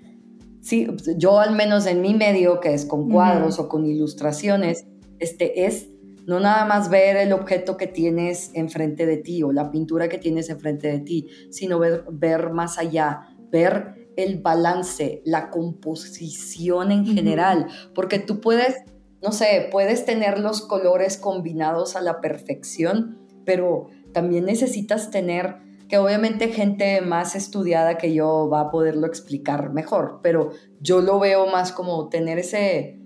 [0.61, 4.87] sí, yo al menos en mi medio, que es con cuadros o con ilustraciones,
[5.19, 5.89] este, es
[6.27, 10.19] no nada más ver el objeto que tienes enfrente de ti o la pintura que
[10.19, 17.07] tienes enfrente de ti, sino ver, ver más allá, ver el balance, la composición en
[17.07, 18.75] general, porque tú puedes,
[19.23, 25.99] no sé, puedes tener los colores combinados a la perfección, pero también necesitas tener que
[25.99, 31.47] obviamente gente más estudiada que yo va a poderlo explicar mejor, pero yo lo veo
[31.47, 32.99] más como tener ese,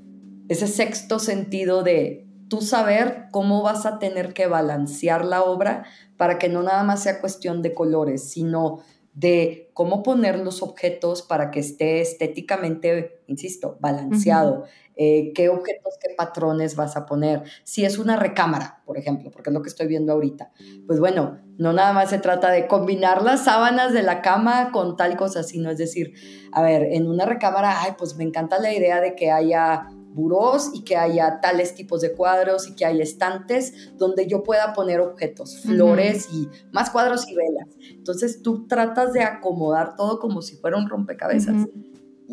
[0.48, 5.84] ese sexto sentido de tú saber cómo vas a tener que balancear la obra
[6.16, 8.80] para que no nada más sea cuestión de colores, sino
[9.20, 14.64] de cómo poner los objetos para que esté estéticamente, insisto, balanceado.
[14.96, 17.42] Eh, qué objetos, qué patrones vas a poner.
[17.64, 20.52] Si es una recámara, por ejemplo, porque es lo que estoy viendo ahorita,
[20.86, 24.96] pues bueno, no nada más se trata de combinar las sábanas de la cama con
[24.96, 26.14] tal cosa, sino es decir,
[26.52, 30.70] a ver, en una recámara, ay, pues me encanta la idea de que haya burós
[30.74, 35.00] y que haya tales tipos de cuadros y que haya estantes donde yo pueda poner
[35.00, 37.68] objetos, flores y más cuadros y velas.
[37.90, 41.66] Entonces tú tratas de acomodar todo como si fuera un rompecabezas.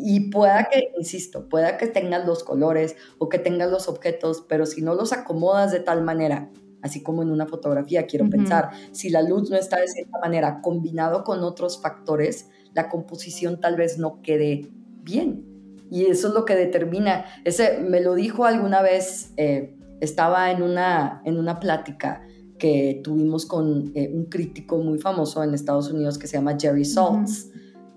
[0.00, 4.64] Y pueda que, insisto, pueda que tengas los colores o que tengas los objetos, pero
[4.64, 6.50] si no los acomodas de tal manera,
[6.82, 10.60] así como en una fotografía, quiero pensar, si la luz no está de cierta manera
[10.62, 14.68] combinado con otros factores, la composición tal vez no quede
[15.02, 15.57] bien.
[15.90, 17.24] Y eso es lo que determina.
[17.44, 22.22] Ese me lo dijo alguna vez, eh, estaba en una, en una plática
[22.58, 26.84] que tuvimos con eh, un crítico muy famoso en Estados Unidos que se llama Jerry
[26.84, 27.50] Saltz.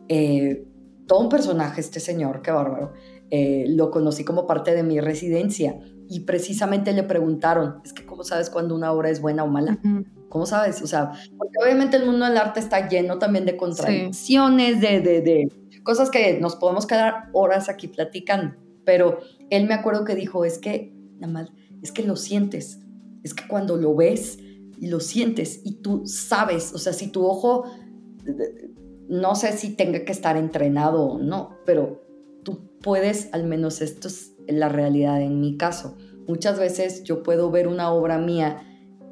[0.07, 0.67] Eh,
[1.07, 2.93] todo un personaje este señor, qué bárbaro.
[3.31, 8.49] lo conocí como parte de mi residencia y precisamente le preguntaron, es que ¿cómo sabes
[8.49, 9.77] cuando una obra es buena o mala?
[10.29, 10.81] ¿Cómo sabes?
[10.81, 15.21] O sea, porque obviamente el mundo del arte está lleno también de contradicciones, de, de,
[15.21, 20.45] de cosas que nos podemos quedar horas aquí platicando, pero él me acuerdo que dijo,
[20.45, 22.79] es que, nada más, es que lo sientes,
[23.23, 24.39] es que cuando lo ves
[24.79, 27.65] y lo sientes y tú sabes, o sea, si tu ojo,
[29.07, 32.03] no sé si tenga que estar entrenado o no, pero
[32.43, 37.51] tú puedes, al menos esto es la realidad en mi caso, muchas veces yo puedo
[37.51, 38.63] ver una obra mía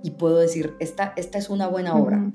[0.03, 2.31] y puedo decir, esta, esta es una buena obra,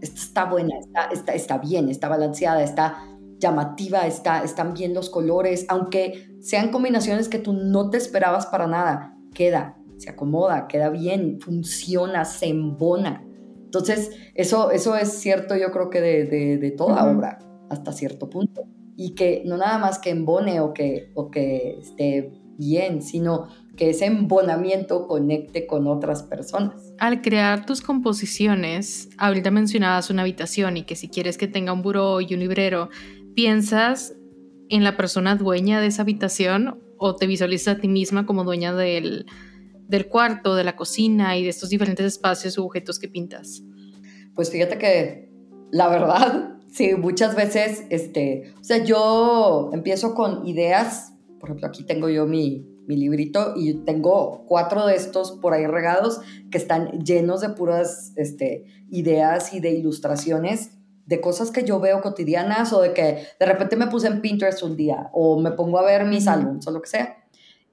[0.00, 3.02] esta está buena, está, está, está bien, está balanceada, está
[3.38, 8.66] llamativa, está, están bien los colores, aunque sean combinaciones que tú no te esperabas para
[8.66, 13.24] nada, queda, se acomoda, queda bien, funciona, se embona.
[13.64, 18.62] Entonces, eso, eso es cierto yo creo que de, de, toda obra, hasta cierto punto.
[18.96, 23.90] Y que no nada más que embone o que, o que esté bien, sino que
[23.90, 26.94] ese embonamiento conecte con otras personas.
[26.98, 31.82] Al crear tus composiciones, ahorita mencionabas una habitación y que si quieres que tenga un
[31.82, 32.88] buró y un librero,
[33.36, 34.16] piensas
[34.70, 38.74] en la persona dueña de esa habitación o te visualizas a ti misma como dueña
[38.74, 39.26] del,
[40.10, 43.62] cuarto, de la cocina y de estos diferentes espacios u objetos que pintas?
[44.34, 45.30] Pues fíjate que
[45.70, 51.84] la verdad, sí, muchas veces, este, o sea, yo empiezo con ideas, por ejemplo, aquí
[51.84, 56.20] tengo yo mi, mi librito y tengo cuatro de estos por ahí regados
[56.50, 60.75] que están llenos de puras este, ideas y de ilustraciones
[61.06, 64.62] de cosas que yo veo cotidianas o de que de repente me puse en Pinterest
[64.62, 67.24] un día o me pongo a ver mis álbumes o lo que sea.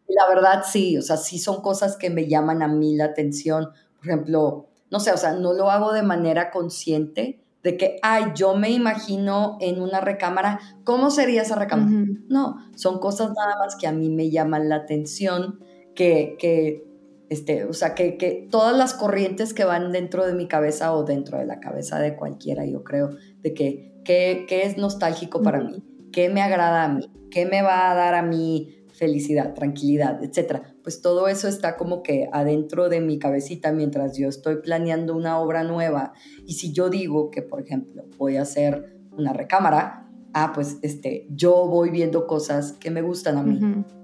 [0.07, 3.05] Y la verdad sí, o sea, sí son cosas que me llaman a mí la
[3.05, 3.69] atención.
[3.97, 8.25] Por ejemplo, no sé, o sea, no lo hago de manera consciente de que, ay,
[8.35, 12.05] yo me imagino en una recámara, ¿cómo sería esa recámara?
[12.27, 15.59] No, son cosas nada más que a mí me llaman la atención,
[15.95, 16.92] que, que
[17.29, 21.03] este, o sea, que, que, todas las corrientes que van dentro de mi cabeza o
[21.03, 23.09] dentro de la cabeza de cualquiera, yo creo,
[23.41, 27.91] de que qué es nostálgico para mí, qué me agrada a mí, qué me va
[27.91, 30.75] a dar a mí felicidad, tranquilidad, etcétera.
[30.83, 35.39] Pues todo eso está como que adentro de mi cabecita mientras yo estoy planeando una
[35.39, 36.13] obra nueva.
[36.45, 41.28] Y si yo digo que, por ejemplo, voy a hacer una recámara, ah, pues este,
[41.32, 43.59] yo voy viendo cosas que me gustan a mí.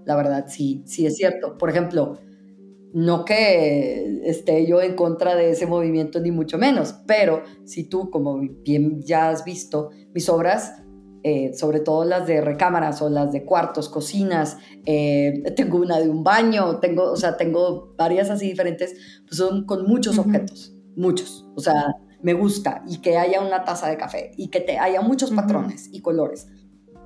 [0.05, 1.57] La verdad, sí, sí es cierto.
[1.57, 2.20] Por ejemplo,
[2.93, 8.09] no que esté yo en contra de ese movimiento, ni mucho menos, pero si tú,
[8.09, 10.73] como bien ya has visto, mis obras
[11.21, 16.09] eh, sobre todo las de recámaras o las de cuartos, cocinas, eh, tengo una de
[16.09, 21.45] un baño, tengo, o sea, tengo varias así diferentes, pues son con muchos objetos, muchos,
[21.57, 25.01] o sea, me gusta y que haya una taza de café y que te haya
[25.01, 26.47] muchos patrones y colores.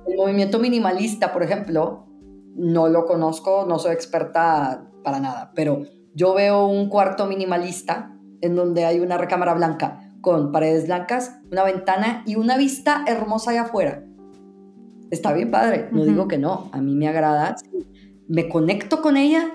[0.06, 2.06] El movimiento minimalista, por ejemplo,
[2.54, 5.84] no lo conozco, no soy experta para nada, pero
[6.14, 11.64] yo veo un cuarto minimalista en donde hay una recámara blanca con paredes blancas, una
[11.64, 14.04] ventana y una vista hermosa allá afuera.
[15.10, 17.56] Está bien padre, no digo que no, a mí me agrada.
[18.26, 19.54] ¿Me conecto con ella?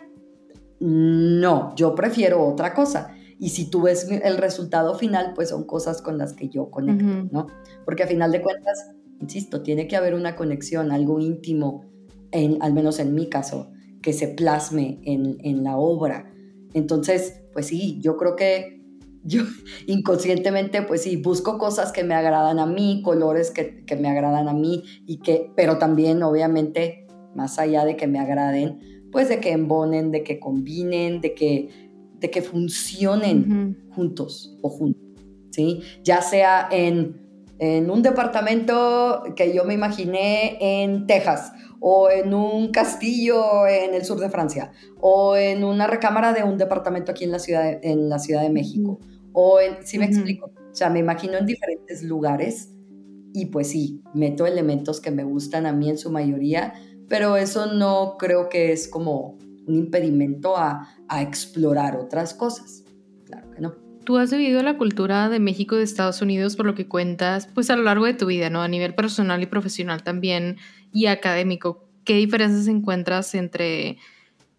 [0.79, 3.15] No, yo prefiero otra cosa.
[3.39, 7.27] Y si tú ves el resultado final, pues son cosas con las que yo conecto,
[7.31, 7.47] ¿no?
[7.83, 11.85] Porque a final de cuentas, insisto, tiene que haber una conexión, algo íntimo,
[12.31, 13.71] en, al menos en mi caso,
[14.01, 16.31] que se plasme en, en la obra.
[16.73, 18.79] Entonces, pues sí, yo creo que
[19.23, 19.43] yo
[19.87, 24.47] inconscientemente, pues sí, busco cosas que me agradan a mí, colores que, que, me agradan
[24.47, 28.79] a mí, y que, pero también, obviamente, más allá de que me agraden,
[29.11, 31.69] pues de que embonen, de que combinen, de que,
[32.19, 35.01] de que funcionen juntos o juntos,
[35.51, 35.81] ¿sí?
[36.03, 37.15] Ya sea en,
[37.59, 44.03] en un departamento que yo me imaginé en Texas, o en un castillo en el
[44.05, 47.79] sur de Francia, o en una recámara de un departamento aquí en la Ciudad de,
[47.83, 48.99] en la ciudad de México,
[49.33, 50.47] o en, ¿sí me explico?
[50.47, 52.73] O sea, me imagino en diferentes lugares
[53.33, 56.73] y pues sí, meto elementos que me gustan a mí en su mayoría,
[57.07, 62.83] pero eso no creo que es como un impedimento a, a explorar otras cosas.
[64.09, 67.69] Tú has vivido la cultura de México de Estados Unidos por lo que cuentas, pues
[67.69, 68.63] a lo largo de tu vida, ¿no?
[68.63, 70.57] A nivel personal y profesional también
[70.91, 71.87] y académico.
[72.05, 73.99] ¿Qué diferencias encuentras entre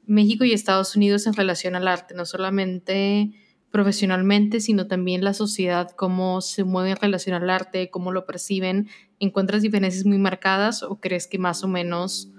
[0.07, 2.14] México y Estados Unidos en relación al arte?
[2.14, 3.32] No solamente
[3.72, 8.88] profesionalmente, sino también la sociedad, cómo se mueve en relación al arte, cómo lo perciben.
[9.18, 12.30] ¿Encuentras diferencias muy marcadas o crees que más o menos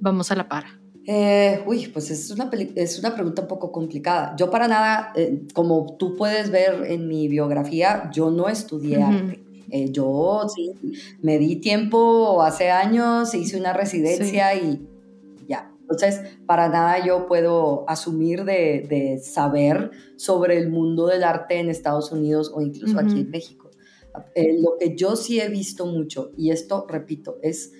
[0.00, 0.81] vamos a la par?
[1.06, 4.36] Eh, uy, pues es una, es una pregunta un poco complicada.
[4.36, 9.42] Yo para nada, eh, como tú puedes ver en mi biografía, yo no estudié arte.
[9.70, 10.74] Eh, yo sí,
[11.22, 14.86] me di tiempo hace años, hice una residencia y
[15.48, 15.72] ya.
[15.80, 22.12] Entonces, para nada yo puedo asumir de, saber sobre el mundo del arte en Estados
[22.12, 23.70] Unidos o incluso aquí en México.
[24.34, 27.72] Eh, lo que yo sí he visto mucho, y esto, repito, es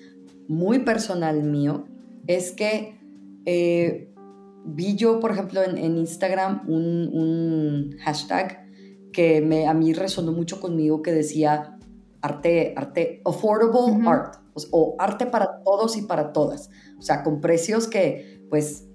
[0.47, 1.85] muy personal mío,
[2.25, 3.02] es que
[3.45, 4.13] eh,
[4.65, 8.65] vi yo, por ejemplo, en, Instagram un, un, hashtag
[9.11, 11.77] que me, a mí resonó mucho conmigo que decía
[12.21, 14.35] arte, arte, affordable art,
[14.71, 16.69] o, arte para todos y para todas.
[16.97, 18.87] O sea, con precios que, pues,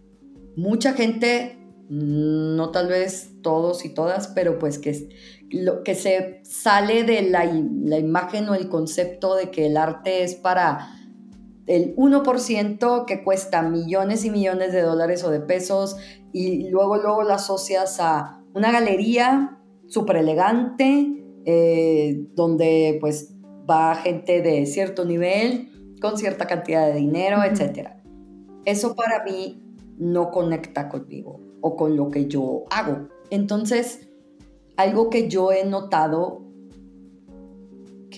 [0.57, 5.09] mucha gente, no tal vez todos y todas, pero pues que,
[5.51, 10.23] lo, que se sale de la, la imagen o el concepto de que el arte
[10.23, 10.98] es para
[11.69, 15.97] el 1% que cuesta millones y millones de dólares o de pesos
[16.33, 23.35] y luego luego lo asocias a una galería súper elegante eh, donde pues
[23.69, 27.91] va gente de cierto nivel, con cierta cantidad de dinero, etc.
[28.65, 29.63] Eso para mí
[29.99, 33.09] no conecta conmigo o con lo que yo hago.
[33.31, 34.09] Entonces,
[34.77, 36.43] algo que yo he notado,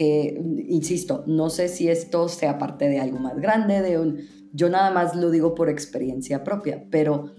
[0.01, 4.21] que, insisto, no sé si esto sea parte de algo más grande, de un,
[4.51, 7.33] yo nada más lo digo por experiencia propia, pero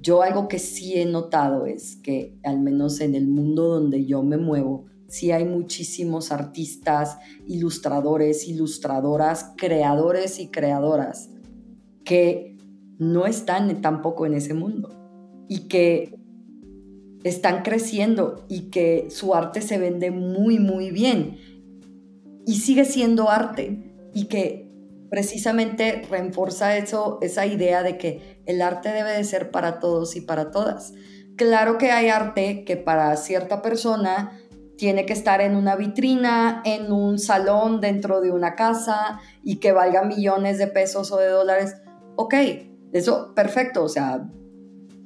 [0.00, 4.22] yo algo que sí he notado es que al menos en el mundo donde yo
[4.22, 11.30] me muevo, sí hay muchísimos artistas, ilustradores, ilustradoras, creadores y creadoras
[12.04, 12.56] que
[12.96, 14.88] no están tampoco en ese mundo
[15.48, 16.14] y que
[17.24, 21.53] están creciendo y que su arte se vende muy, muy bien
[22.46, 24.70] y sigue siendo arte y que
[25.10, 30.20] precisamente reforza eso, esa idea de que el arte debe de ser para todos y
[30.20, 30.92] para todas.
[31.36, 34.40] Claro que hay arte que para cierta persona
[34.76, 39.72] tiene que estar en una vitrina, en un salón dentro de una casa y que
[39.72, 41.76] valga millones de pesos o de dólares.
[42.16, 42.34] Ok,
[42.92, 44.28] eso perfecto, o sea,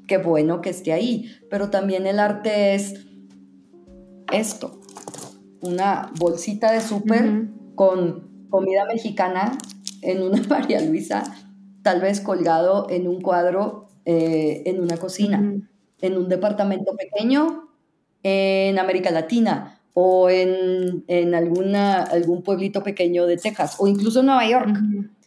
[0.07, 2.95] qué bueno que esté ahí, pero también el arte es
[4.33, 4.78] esto,
[5.61, 9.57] una bolsita de súper con comida mexicana
[10.03, 11.25] en una María Luisa,
[11.83, 15.55] tal vez colgado en un cuadro eh, en una cocina,
[16.01, 17.69] en un departamento pequeño
[18.23, 24.27] en América Latina o en, en alguna, algún pueblito pequeño de Texas o incluso en
[24.27, 24.71] Nueva York.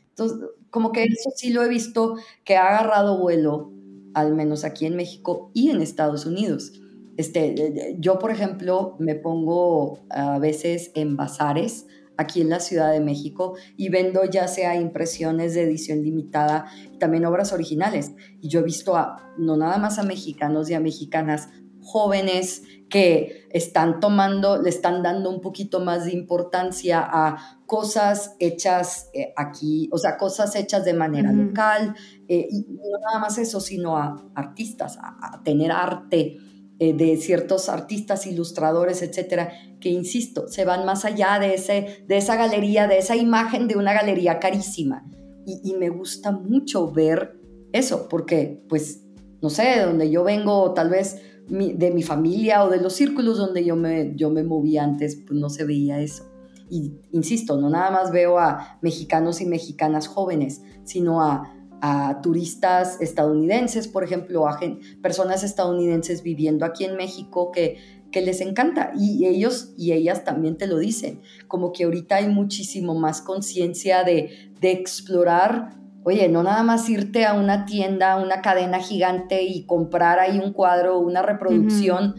[0.09, 3.71] Entonces, como que eso sí lo he visto que ha agarrado vuelo,
[4.13, 6.81] al menos aquí en México y en Estados Unidos.
[7.21, 11.85] Este, yo, por ejemplo, me pongo a veces en bazares
[12.17, 16.65] aquí en la Ciudad de México y vendo ya sea impresiones de edición limitada
[16.99, 18.13] también obras originales.
[18.41, 21.49] Y yo he visto a, no nada más a mexicanos y a mexicanas
[21.79, 29.11] jóvenes que están tomando, le están dando un poquito más de importancia a cosas hechas
[29.13, 31.95] eh, aquí, o sea, cosas hechas de manera local,
[32.27, 36.37] eh, y no nada más eso, sino a artistas, a, tener arte
[36.83, 42.17] eh, de ciertos artistas, ilustradores, etcétera, que insisto, se van más allá de, ese, de
[42.17, 45.07] esa galería, de esa imagen de una galería carísima.
[45.45, 47.39] Y, me gusta mucho ver
[47.71, 49.03] eso, porque, pues,
[49.43, 53.37] no sé, de donde yo vengo, tal vez de mi familia o de los círculos
[53.37, 56.31] donde yo me, yo me movía antes, pues no se veía eso.
[56.67, 63.01] Y insisto, no nada más veo a mexicanos y mexicanas jóvenes, sino a, a turistas
[63.01, 64.59] estadounidenses, por ejemplo, a
[65.01, 67.77] personas estadounidenses viviendo aquí en México que,
[68.11, 68.91] que les encanta.
[68.97, 74.03] Y ellos y ellas también te lo dicen, como que ahorita hay muchísimo más conciencia
[74.03, 79.43] de, de explorar Oye, no nada más irte a una tienda, a una cadena gigante
[79.43, 82.15] y comprar ahí un cuadro, una reproducción,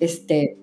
[0.00, 0.58] este,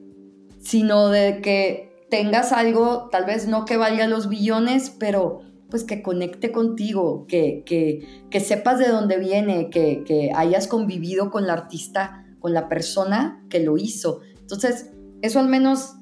[0.59, 5.41] sino de que tengas algo, tal vez no que valga los billones, pero
[5.73, 11.31] pues que conecte contigo, que, que, que sepas de dónde viene, que, que hayas convivido
[11.31, 14.19] con la artista, con la persona que lo hizo.
[14.39, 14.91] Entonces,
[15.23, 15.95] eso al menos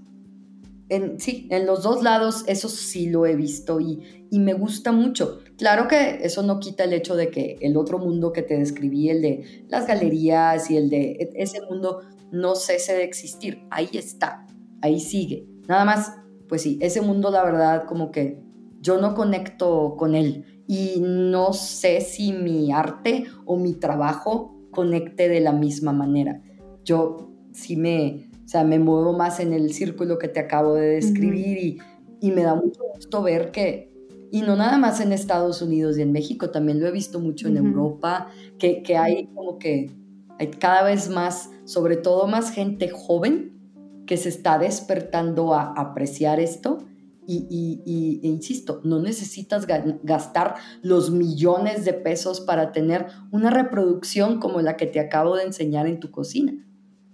[1.19, 5.39] sí, en los dos lados eso sí lo he visto y, y, me gusta mucho.
[5.57, 9.09] Claro que eso no quita el hecho de que el otro mundo que te describí,
[9.09, 13.63] el de las galerías y el de e, ese mundo, no cese de existir.
[13.69, 14.45] Ahí está,
[14.81, 15.47] ahí sigue.
[15.69, 16.13] Nada más,
[16.49, 18.50] pues sí, ese mundo la verdad como que
[18.81, 25.29] yo no conecto con él y no sé si mi arte o mi trabajo conecte
[25.29, 26.41] de la misma manera.
[26.83, 30.87] Yo sí me o sea, me muevo más en el círculo que te acabo de
[30.87, 31.77] describir y,
[32.19, 33.93] y, me da mucho gusto ver que,
[34.29, 37.47] y no nada más en Estados Unidos y en México, también lo he visto mucho
[37.47, 38.27] en Europa,
[38.59, 39.91] que, que hay como que
[40.37, 43.57] hay cada vez más, sobre todo más gente joven
[44.05, 46.79] que se está despertando a apreciar esto.
[47.27, 49.65] Y, e insisto, no necesitas
[50.03, 55.43] gastar los millones de pesos para tener una reproducción como la que te acabo de
[55.43, 56.53] enseñar en tu cocina.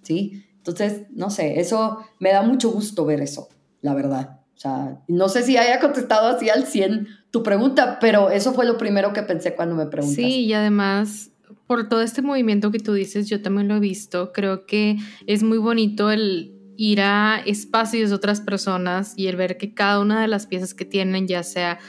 [0.07, 0.43] ¿sí?
[0.57, 3.49] Entonces, no sé, eso me da mucho gusto ver eso,
[3.81, 4.39] la verdad.
[4.55, 8.65] O sea, no sé si haya contestado así al 100 tu pregunta, pero eso fue
[8.65, 10.23] lo primero que pensé cuando me preguntaste.
[10.23, 11.31] Sí, y además,
[11.67, 14.31] por todo este movimiento que tú dices, yo también lo he visto.
[14.33, 14.97] Creo que
[15.27, 19.99] es muy bonito el ir a espacios de otras personas y el ver que cada
[19.99, 21.79] una de las piezas que tienen, ya sea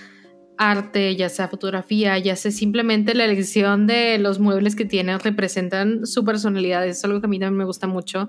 [0.57, 6.07] arte, ya sea fotografía, ya sea simplemente la elección de los muebles que tienen, representan
[6.07, 6.86] su personalidad.
[6.86, 8.28] es algo que a mí también me gusta mucho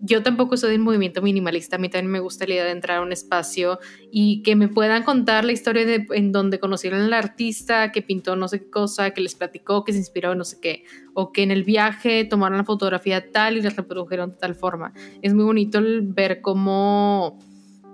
[0.00, 2.98] yo tampoco soy del movimiento minimalista, a mí también me gusta la idea de entrar
[2.98, 3.78] a un espacio
[4.10, 8.36] y que me puedan contar la historia de en donde conocieron al artista que pintó
[8.36, 10.84] no sé qué cosa, que les platicó, que se inspiró en no sé qué,
[11.14, 14.92] o que en el viaje tomaron la fotografía tal y la reprodujeron de tal forma.
[15.22, 17.38] Es muy bonito ver cómo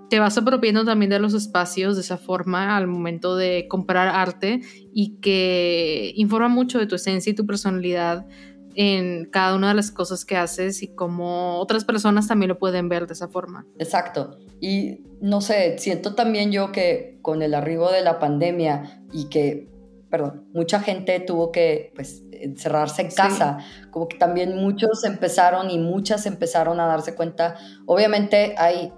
[0.09, 4.61] te vas apropiando también de los espacios de esa forma al momento de comprar arte
[4.93, 8.27] y que informa mucho de tu esencia y tu personalidad
[8.75, 12.89] en cada una de las cosas que haces y cómo otras personas también lo pueden
[12.89, 13.65] ver de esa forma.
[13.79, 14.37] Exacto.
[14.59, 19.69] Y no sé, siento también yo que con el arribo de la pandemia y que,
[20.09, 23.59] perdón, mucha gente tuvo que pues encerrarse en casa,
[23.91, 27.55] como que también muchos empezaron y muchas empezaron a darse cuenta,
[27.85, 28.93] obviamente hay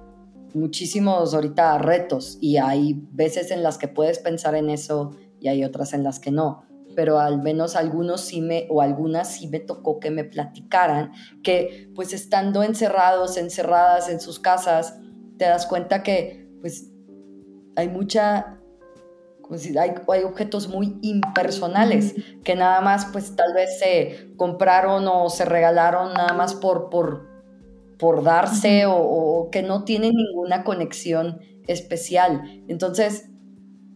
[0.53, 5.63] muchísimos ahorita retos y hay veces en las que puedes pensar en eso y hay
[5.63, 6.66] otras en las que no
[6.97, 11.11] pero al menos algunos sí me, o algunas sí me tocó que me platicaran
[11.43, 14.99] que pues estando encerrados, encerradas en sus casas,
[15.37, 16.91] te das cuenta que pues
[17.75, 18.57] hay mucha,
[19.43, 25.07] como si hay, hay objetos muy impersonales que nada más pues tal vez se compraron
[25.07, 27.27] o se regalaron nada más por, por,
[27.99, 32.41] por darse o, o que no tienen ninguna conexión especial.
[32.67, 33.29] Entonces,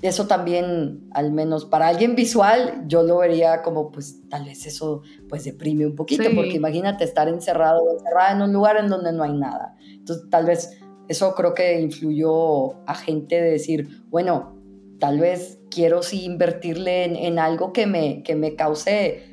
[0.01, 5.03] eso también, al menos para alguien visual, yo lo vería como, pues, tal vez eso,
[5.29, 9.11] pues, deprime un poquito, porque imagínate estar encerrado o encerrada en un lugar en donde
[9.13, 9.75] no hay nada.
[9.93, 14.57] Entonces, tal vez eso creo que influyó a gente de decir, bueno,
[14.99, 19.23] tal vez quiero sí invertirle en, en algo que me, que me cause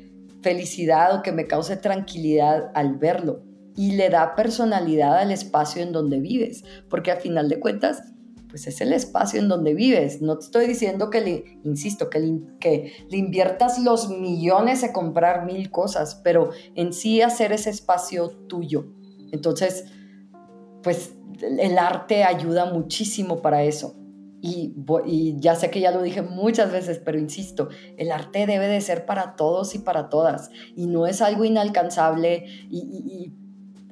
[0.41, 3.43] felicidad o que me cause tranquilidad al verlo.
[3.75, 8.13] Y le da personalidad al espacio en donde vives, porque al final de cuentas,
[8.49, 10.21] pues es el espacio en donde vives.
[10.21, 14.91] No te estoy diciendo que le, insisto, que le, que le inviertas los millones a
[14.91, 18.87] comprar mil cosas, pero en sí hacer ese espacio tuyo.
[19.31, 19.85] Entonces,
[20.81, 23.95] pues el arte ayuda muchísimo para eso.
[24.41, 24.73] y,
[25.39, 29.05] ya sé que ya lo dije muchas veces, pero insisto, el arte debe de ser
[29.05, 33.33] para todos y para todas, y no es algo inalcanzable, y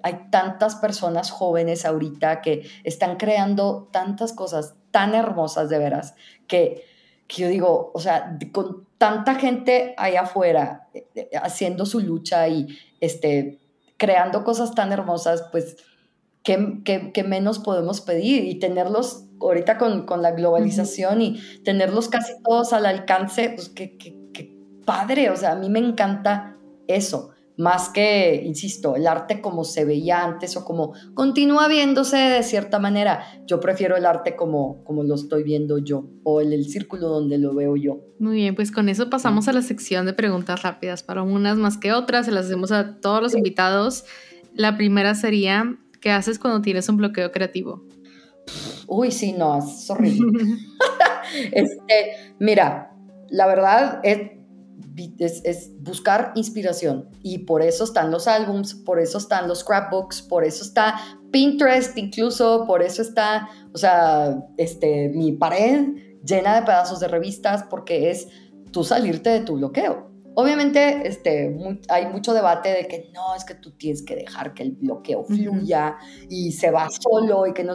[0.07, 6.15] hay tantas personas jóvenes ahorita que están creando tantas cosas tan hermosas de veras,
[6.47, 6.85] que,
[7.27, 12.47] que yo digo, o sea, con tanta gente allá afuera eh, eh, haciendo su lucha
[12.47, 12.67] y
[13.01, 13.59] este,
[13.97, 15.75] creando cosas tan hermosas, pues,
[16.41, 18.45] ¿qué, menos podemos pedir?
[18.45, 23.97] Y tenerlos ahorita con, con la globalización y tenerlos casi todos al alcance, pues qué,
[23.97, 26.55] qué, qué padre, o sea, a mí me encanta
[26.87, 32.43] eso más que, insisto, el arte como se veía antes o como continúa viéndose de
[32.43, 33.23] cierta manera.
[33.47, 37.39] Yo prefiero el arte como, como lo estoy viendo yo o el, el círculo donde
[37.39, 37.99] lo veo yo.
[38.19, 41.77] Muy bien, pues con eso pasamos a la sección de preguntas rápidas, para unas más
[41.77, 44.05] que otras, se las hacemos a todos los invitados.
[44.53, 47.83] La primera sería, ¿qué haces cuando tienes un bloqueo creativo?
[48.87, 50.57] Uy, sí, no, es horrible.
[51.51, 52.93] este, mira,
[53.29, 54.36] la verdad es
[55.19, 60.43] es, buscar inspiración y por eso están los álbums, por eso están los scrapbooks, por
[60.43, 60.95] eso está
[61.31, 65.87] Pinterest incluso, por eso está, o sea, este, mi pared
[66.23, 68.27] llena de pedazos de revistas porque es
[68.71, 70.11] tú salirte de tu bloqueo.
[70.35, 71.57] Obviamente este,
[71.89, 75.23] hay mucho debate de que no, es que tú tienes que dejar que el bloqueo
[75.23, 75.97] fluya
[76.29, 77.73] y se va solo y que no.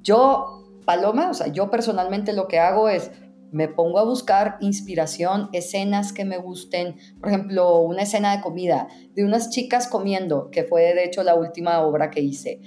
[0.00, 3.10] Yo, Paloma, o sea, yo personalmente lo que hago es
[3.54, 8.88] me pongo a buscar inspiración, escenas que me gusten, por ejemplo, una escena de comida,
[9.14, 12.60] de unas chicas comiendo, que fue de hecho la última obra que hice.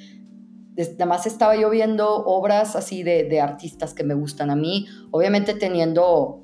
[0.79, 6.41] Además estaba yo viendo obras así de, artistas que me gustan a mí, obviamente teniendo,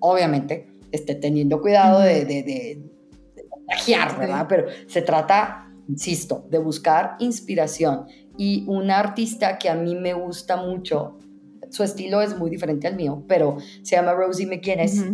[0.00, 2.82] obviamente, este, teniendo cuidado de, de, de,
[4.18, 4.46] ¿verdad?
[4.48, 8.06] Pero se trata, insisto, de buscar inspiración.
[8.38, 11.18] Y una artista que a mí me gusta mucho
[11.72, 15.04] su estilo es muy diferente al mío, pero se llama Rosie McGuinness.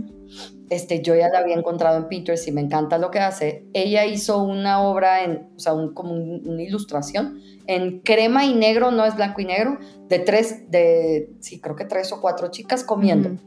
[0.70, 3.64] este, yo ya la había encontrado en Pinterest y me encanta lo que hace.
[3.72, 8.90] Ella hizo una obra, en, o sea, un, como una ilustración en crema y negro,
[8.90, 9.78] no es blanco y negro,
[10.08, 13.38] de tres, de, sí, creo que tres o cuatro chicas comiendo.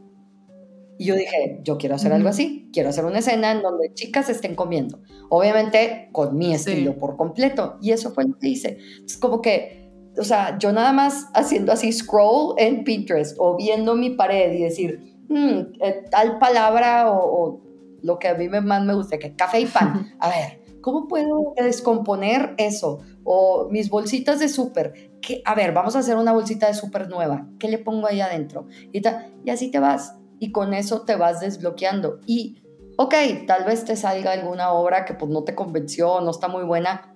[0.98, 4.30] Y yo dije, yo quiero hacer algo así, quiero hacer una escena en donde chicas
[4.30, 5.00] estén comiendo.
[5.28, 7.76] Obviamente con mi estilo por completo.
[7.82, 8.78] Y eso fue lo que hice.
[9.04, 9.81] Es como que
[10.16, 14.62] o sea, yo nada más haciendo así scroll en Pinterest o viendo mi pared y
[14.62, 17.60] decir, hmm, eh, tal palabra o,
[18.02, 20.12] lo que a mí más me gusta, que café y pan.
[20.18, 23.00] A ver, ¿cómo puedo descomponer eso?
[23.22, 25.12] O mis bolsitas de súper.
[25.44, 27.46] A ver, vamos a hacer una bolsita de súper nueva.
[27.60, 28.66] ¿Qué le pongo ahí adentro?
[28.92, 29.02] Y,
[29.44, 30.16] y así te vas.
[30.40, 32.18] Y con eso te vas desbloqueando.
[32.26, 32.60] Y,
[32.98, 33.14] ok,
[33.46, 37.14] tal vez te salga alguna obra que pues no te convenció, no está muy buena.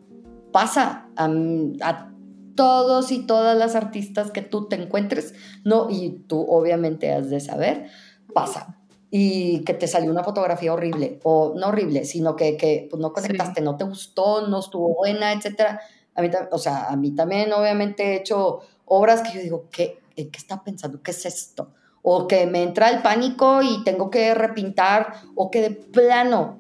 [0.53, 1.09] Pasa.
[1.17, 2.13] a
[2.57, 5.35] todos y todas las artistas que tú te encuentres,
[5.65, 7.87] no, y tú obviamente has de saber,
[8.35, 8.79] pasa.
[9.11, 13.13] Y que te salió una fotografía horrible, o no horrible, sino que, que pues, no
[13.13, 15.79] conectaste, no te gustó, no estuvo buena, etc.
[16.15, 20.01] A mí, o sea, a mí también obviamente he hecho obras que yo digo, ¿qué,
[20.17, 21.03] ¿qué está pensando?
[21.03, 21.71] ¿Qué es esto?
[22.03, 26.59] O que me entra el pánico y tengo que repintar, o que de plano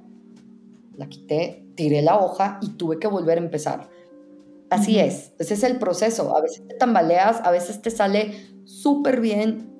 [0.96, 3.95] la quité, tiré la hoja y tuve que volver a empezar
[4.70, 6.36] Así es, ese es el proceso.
[6.36, 8.32] A veces te tambaleas, a veces te sale
[8.64, 9.72] súper bien.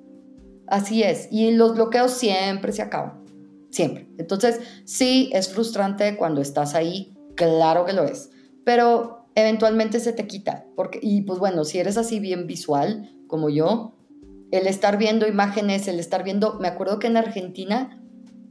[0.67, 1.27] Así es.
[1.31, 3.23] Y los bloqueos siempre se acaban.
[3.69, 4.07] Siempre.
[4.17, 7.15] Entonces, sí, es frustrante cuando estás ahí.
[7.35, 8.29] Claro que lo es.
[8.63, 10.65] Pero eventualmente se te quita.
[10.75, 13.93] Porque, y pues bueno, si eres así bien visual como yo,
[14.51, 18.01] el estar viendo imágenes, el estar viendo, me acuerdo que en Argentina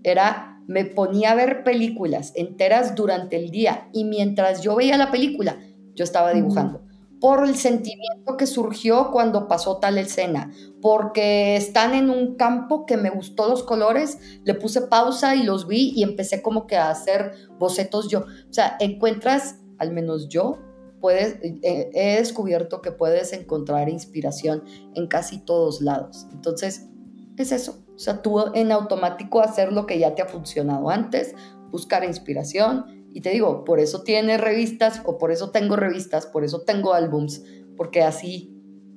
[0.03, 5.11] era, me ponía a ver películas enteras durante el día y mientras yo veía la
[5.11, 5.59] película,
[5.97, 6.82] yo estaba dibujando.
[7.20, 12.99] Por el sentimiento que surgió cuando pasó tal escena, porque están en un campo que
[12.99, 16.90] me gustó los colores, le puse pausa y los vi y empecé como que a
[16.90, 18.20] hacer bocetos yo.
[18.20, 20.59] O sea, encuentras, al menos yo,
[21.01, 24.62] puedes, eh, he descubierto que puedes encontrar inspiración
[24.94, 26.26] en casi todos lados.
[26.32, 26.90] Entonces,
[27.38, 27.82] es eso.
[27.94, 31.34] O sea, tú en automático hacer lo que ya te ha funcionado antes,
[31.70, 36.45] buscar inspiración y te digo, por eso tiene revistas o por eso tengo revistas, por
[36.45, 37.43] eso tengo álbums,
[37.75, 38.55] porque así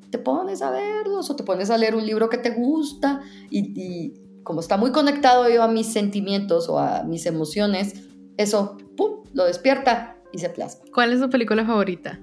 [0.10, 4.14] te pones a verlos o te pones a leer un libro que te gusta y,
[4.44, 9.46] como está muy conectado yo a mis sentimientos o a mis emociones, eso, ¡pum!, lo
[9.46, 10.84] despierta y se plasma.
[10.94, 12.20] ¿Cuál es tu película favorita?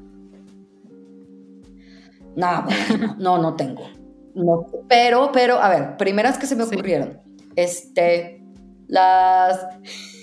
[2.37, 2.67] No,
[3.19, 3.85] no, no tengo.
[4.35, 7.23] No, pero, pero, a ver, primeras que se me ocurrieron.
[7.57, 8.36] Este,
[8.89, 9.67] las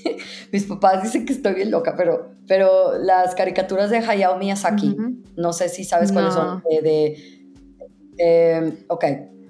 [0.51, 4.95] mis papás dicen que estoy bien loca, pero, pero las caricaturas de Hayao Miyazaki,
[5.35, 7.17] no sé si sabes cuáles son, de,
[8.17, 9.05] em, ok,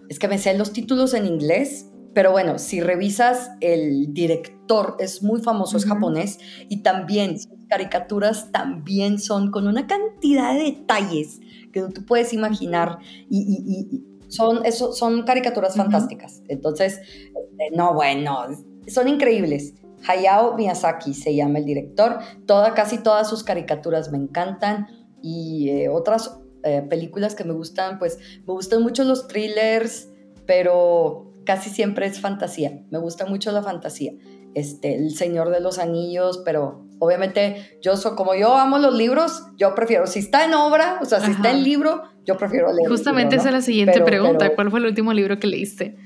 [0.10, 5.24] es que me sé los títulos en inglés, pero bueno, si revisas el director, es
[5.24, 6.40] muy famoso, es japonés,
[6.70, 11.40] y también sus caricaturas también son con una cantidad de detalles
[11.72, 13.00] que no tú puedes imaginar
[13.30, 16.42] y, son, eso, son caricaturas fantásticas.
[16.48, 18.48] Entonces, este, no, bueno,
[18.88, 19.74] son increíbles.
[20.08, 22.20] Hayao Miyazaki se llama el director.
[22.46, 24.88] Toda, casi todas sus caricaturas me encantan
[25.22, 30.10] y eh, otras eh, películas que me gustan, pues me gustan mucho los thrillers,
[30.46, 32.82] pero casi siempre es fantasía.
[32.90, 34.14] Me gusta mucho la fantasía.
[34.54, 39.46] Este, El Señor de los Anillos, pero obviamente yo soy, como yo amo los libros,
[39.58, 42.88] yo prefiero, si está en obra, o sea, si está en libro, yo prefiero leer.
[42.88, 45.98] Justamente esa es la siguiente pregunta, ¿cuál fue el último libro que leíste?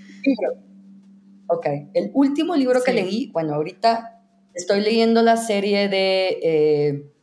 [1.47, 4.21] Ok, el último libro que leí, bueno, ahorita
[4.53, 6.39] estoy leyendo la serie de...
[6.43, 7.13] Eh,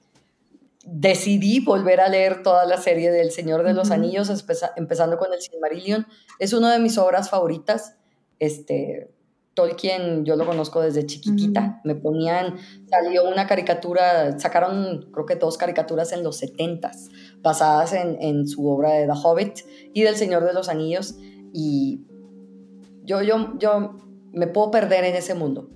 [0.87, 4.31] decidí volver a leer toda la serie del Señor de los Anillos,
[4.77, 6.07] empezando con el Silmarillion.
[6.39, 7.97] Es una de mis obras favoritas.
[8.39, 9.11] Este,
[9.55, 11.81] Tolkien yo lo conozco desde chiquitita.
[11.85, 12.57] Me ponían,
[12.89, 16.91] salió una caricatura, sacaron creo que dos caricaturas en los 70
[17.41, 19.59] basadas en, en, su obra de The Hobbit
[19.95, 21.17] y del Señor de los Anillos.
[21.53, 22.03] Y
[23.05, 23.97] yo, yo, yo
[24.35, 25.71] me puedo perder en ese mundo,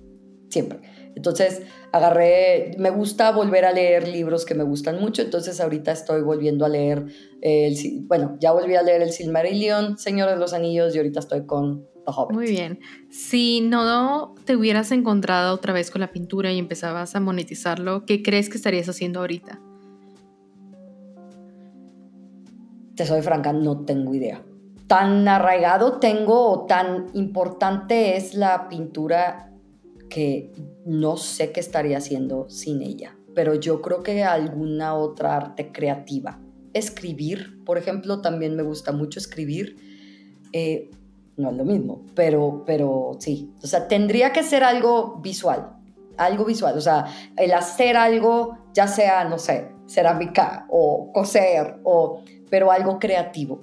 [0.49, 0.81] siempre.
[1.15, 6.21] Entonces agarré, me gusta volver a leer libros que me gustan mucho, entonces ahorita estoy
[6.21, 7.05] volviendo a leer,
[7.41, 11.45] el, bueno, ya volví a leer El Silmarillion, Señor de los Anillos y ahorita estoy
[11.45, 12.35] con The Hobbit.
[12.35, 12.79] Muy bien.
[13.09, 18.21] Si no te hubieras encontrado otra vez con la pintura y empezabas a monetizarlo, ¿qué
[18.21, 19.59] crees que estarías haciendo ahorita?
[22.95, 24.43] Te soy franca, no tengo idea.
[24.89, 29.51] Tan arraigado tengo o tan importante es la pintura
[30.09, 30.51] que
[30.83, 36.39] no sé qué estaría haciendo sin ella, pero yo creo que alguna otra arte creativa.
[36.73, 39.77] Escribir, por ejemplo, también me gusta mucho escribir.
[40.53, 40.89] Eh,
[41.37, 43.53] no es lo mismo, pero, pero sí.
[43.63, 45.69] O sea, tendría que ser algo visual,
[46.17, 46.75] algo visual.
[46.75, 47.05] O sea,
[47.37, 53.61] el hacer algo, ya sea, no sé, cerámica o coser, o, pero algo creativo,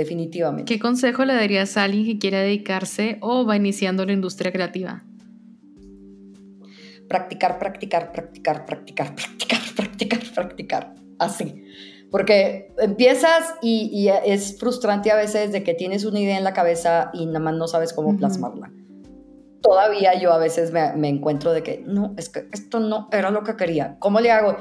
[0.00, 0.72] definitivamente.
[0.72, 5.04] ¿Qué consejo le darías a alguien que quiera dedicarse o va iniciando la industria creativa?
[7.10, 11.64] practicar, practicar, practicar, practicar, practicar, practicar, practicar, así.
[12.12, 17.10] Porque empiezas y, es frustrante a veces de que tienes una idea en la cabeza
[17.12, 18.72] y nada más no sabes cómo plasmarla.
[19.60, 23.42] Todavía yo a veces me, encuentro de que no, es que esto no era lo
[23.42, 23.96] que quería.
[23.98, 24.56] ¿Cómo le hago?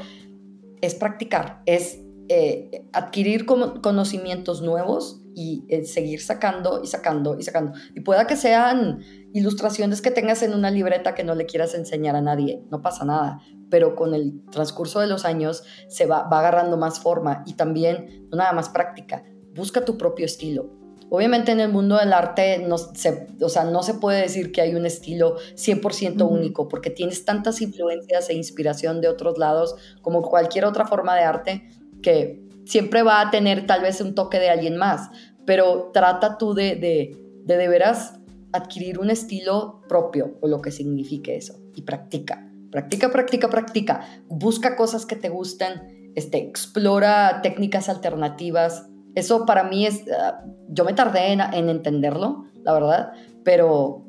[0.81, 7.73] Es practicar, es eh, adquirir conocimientos nuevos y eh, seguir sacando y sacando y sacando.
[7.95, 8.99] Y pueda que sean
[9.33, 13.05] ilustraciones que tengas en una libreta que no le quieras enseñar a nadie, no pasa
[13.05, 18.27] nada, pero con el transcurso de los años se va, agarrando más forma y también,
[18.31, 19.23] no nada más práctica,
[19.53, 20.77] busca tu propio estilo.
[21.11, 24.61] Obviamente en el mundo del arte no se, o sea, no se puede decir que
[24.61, 30.21] hay un estilo 100% único porque tienes tantas influencias e inspiración de otros lados como
[30.21, 31.69] cualquier otra forma de arte
[32.03, 35.09] que siempre va a tener tal vez un toque de alguien más,
[35.45, 38.19] pero trata tú de de, de, de veras
[38.51, 42.45] adquirir un estilo propio o lo que signifique eso y practica.
[42.71, 44.01] Practica, practica, practica.
[44.27, 48.87] Busca cosas que te gusten, este, explora técnicas alternativas.
[49.15, 53.11] Eso para mí es, ah, yo me tardé en, en entenderlo, la verdad,
[53.43, 54.05] pero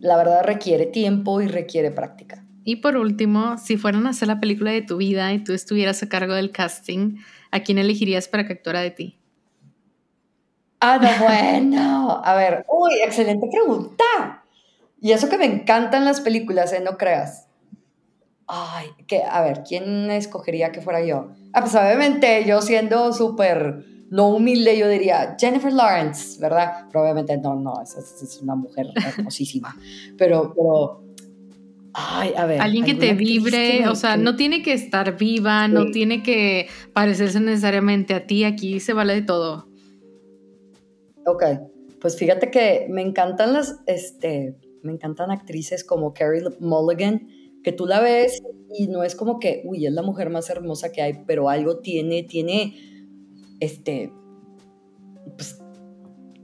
[0.00, 2.44] la verdad requiere tiempo y requiere práctica.
[2.64, 6.02] Y por último, si fueran a hacer la película de tu vida y tú estuvieras
[6.02, 7.18] a cargo del casting,
[7.56, 9.18] ¿a quién elegirías para que actuara de ti?
[10.80, 12.20] Ah, no, bueno.
[12.22, 14.04] A ver, uy, excelente pregunta.
[15.00, 16.80] Y eso que me encantan las películas, ¿eh?
[16.80, 17.48] No creas.
[18.46, 21.30] Ay, que, a ver, ¿quién escogería que fuera yo?
[21.52, 26.88] Ah, pues obviamente yo siendo súper no humilde, yo diría Jennifer Lawrence, ¿verdad?
[26.90, 29.76] Probablemente no, no, es, es una mujer hermosísima.
[30.16, 31.02] Pero, pero,
[31.96, 32.60] ay, a ver.
[32.60, 37.40] Alguien que te vibre, o sea, no tiene que estar viva, no tiene que parecerse
[37.40, 39.66] necesariamente a ti, aquí se vale de todo.
[41.24, 41.42] Ok,
[42.00, 47.28] pues fíjate que me encantan las, este, me encantan actrices como Carrie Mulligan,
[47.64, 48.42] que tú la ves
[48.72, 51.78] y no es como que, uy, es la mujer más hermosa que hay, pero algo
[51.78, 52.76] tiene, tiene,
[53.58, 54.12] este,
[55.36, 55.58] pues,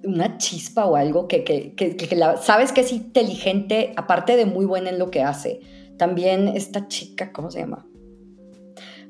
[0.05, 4.47] una chispa o algo que, que, que, que la, sabes que es inteligente, aparte de
[4.47, 5.61] muy buena en lo que hace.
[5.99, 7.87] También esta chica, ¿cómo se llama?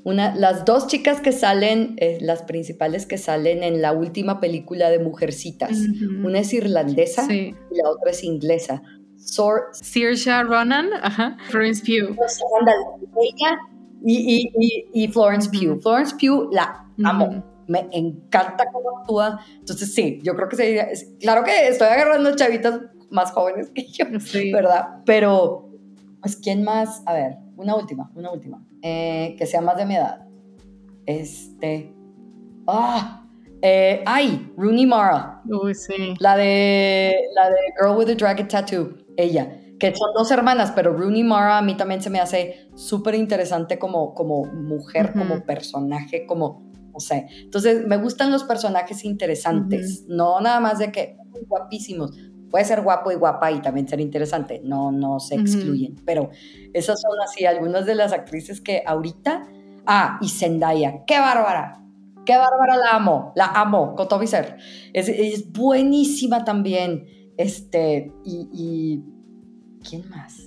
[0.05, 4.91] Una, las dos chicas que salen, eh, las principales que salen en la última película
[4.91, 5.79] de Mujercitas,
[6.25, 8.83] una es irlandesa y la otra es inglesa.
[9.17, 12.17] Sor Saoirse Ronan, ajá, Florence Pugh.
[12.17, 13.59] Ella
[14.05, 15.81] y, y, y, Florence Pugh.
[15.81, 17.52] Florence Pugh la amo.
[17.67, 19.41] Me encanta cómo actúa.
[19.59, 20.89] Entonces, sí, yo creo que sería,
[21.21, 24.07] claro que estoy agarrando chavitas más jóvenes que yo,
[24.53, 25.03] ¿verdad?
[25.05, 25.71] Pero,
[26.21, 27.03] pues, ¿quién más?
[27.07, 30.27] A ver, una última, una última, eh, que sea más de mi edad.
[31.07, 31.95] Este,
[32.67, 33.27] ah,
[33.61, 35.43] eh, ay, Rooney Mara.
[35.45, 36.15] Uy, sí.
[36.19, 40.93] La de, la de Girl with a Dragon Tattoo, ella que son dos hermanas, pero
[40.93, 46.25] Rooney Mara a mí también se me hace súper interesante como, como mujer, como personaje,
[46.25, 47.27] como, no sé.
[47.41, 51.17] Entonces, me gustan los personajes interesantes, no nada más de que
[51.49, 52.17] guapísimos.
[52.51, 56.29] Puede ser guapo y guapa y también ser interesante, no, no se excluyen, pero
[56.75, 59.47] esas son así algunas de las actrices que ahorita...
[59.85, 61.83] Ah, y Zendaya, qué bárbara,
[62.25, 64.57] qué bárbara la amo, la amo, con todo ser.
[64.93, 67.05] Es, es buenísima también,
[67.37, 69.03] este, y
[69.89, 70.42] ¿Quién más?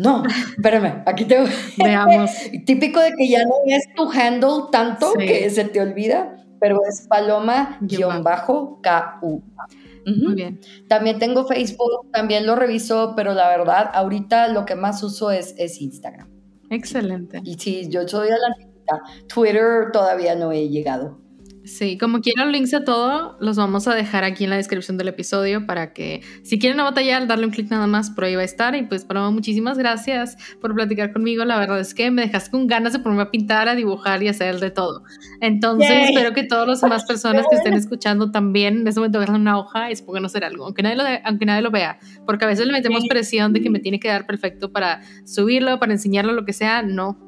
[0.00, 0.22] No,
[0.56, 1.48] espérame, aquí tengo.
[1.76, 2.30] Veamos.
[2.66, 7.08] Típico de que ya no es tu handle tanto que se te olvida, pero es
[7.08, 9.42] Paloma guion bajo KU.
[10.06, 10.60] Muy bien.
[10.86, 15.56] También tengo Facebook, también lo reviso, pero la verdad, ahorita lo que más uso es,
[15.58, 16.30] es Instagram.
[16.70, 17.40] Excelente.
[17.42, 18.54] Y sí, yo soy a la
[19.26, 21.18] Twitter todavía no he llegado.
[21.68, 25.08] Sí, como quieran links a todo, los vamos a dejar aquí en la descripción del
[25.08, 28.46] episodio para que si quieren batallar, darle un clic nada más, por ahí va a
[28.46, 28.74] estar.
[28.74, 31.44] Y pues, Paloma, muchísimas gracias por platicar conmigo.
[31.44, 34.28] La verdad es que me dejaste con ganas de ponerme a pintar, a dibujar y
[34.28, 35.04] hacer de todo.
[35.42, 39.42] Entonces, espero que todas las demás personas que estén escuchando también en ese momento agarren
[39.42, 41.98] una hoja y se pongan a hacer algo, aunque nadie, lo aunque nadie lo vea.
[42.24, 45.78] Porque a veces le metemos presión de que me tiene que dar perfecto para subirlo,
[45.78, 46.82] para enseñarlo, lo que sea.
[46.82, 47.18] No,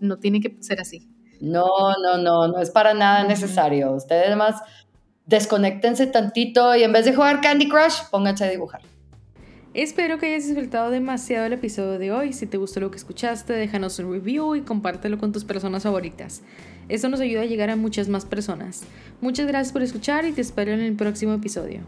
[0.00, 1.11] no tiene que ser así.
[1.42, 1.66] No,
[2.00, 3.90] no, no, no es para nada necesario.
[3.90, 4.62] Ustedes además
[5.26, 8.80] desconectense tantito y en vez de jugar Candy Crush, pónganse a dibujar.
[9.74, 12.32] Espero que hayas disfrutado demasiado el episodio de hoy.
[12.32, 16.42] Si te gustó lo que escuchaste, déjanos un review y compártelo con tus personas favoritas.
[16.88, 18.82] Esto nos ayuda a llegar a muchas más personas.
[19.20, 21.80] Muchas gracias por escuchar y te espero en el próximo episodio.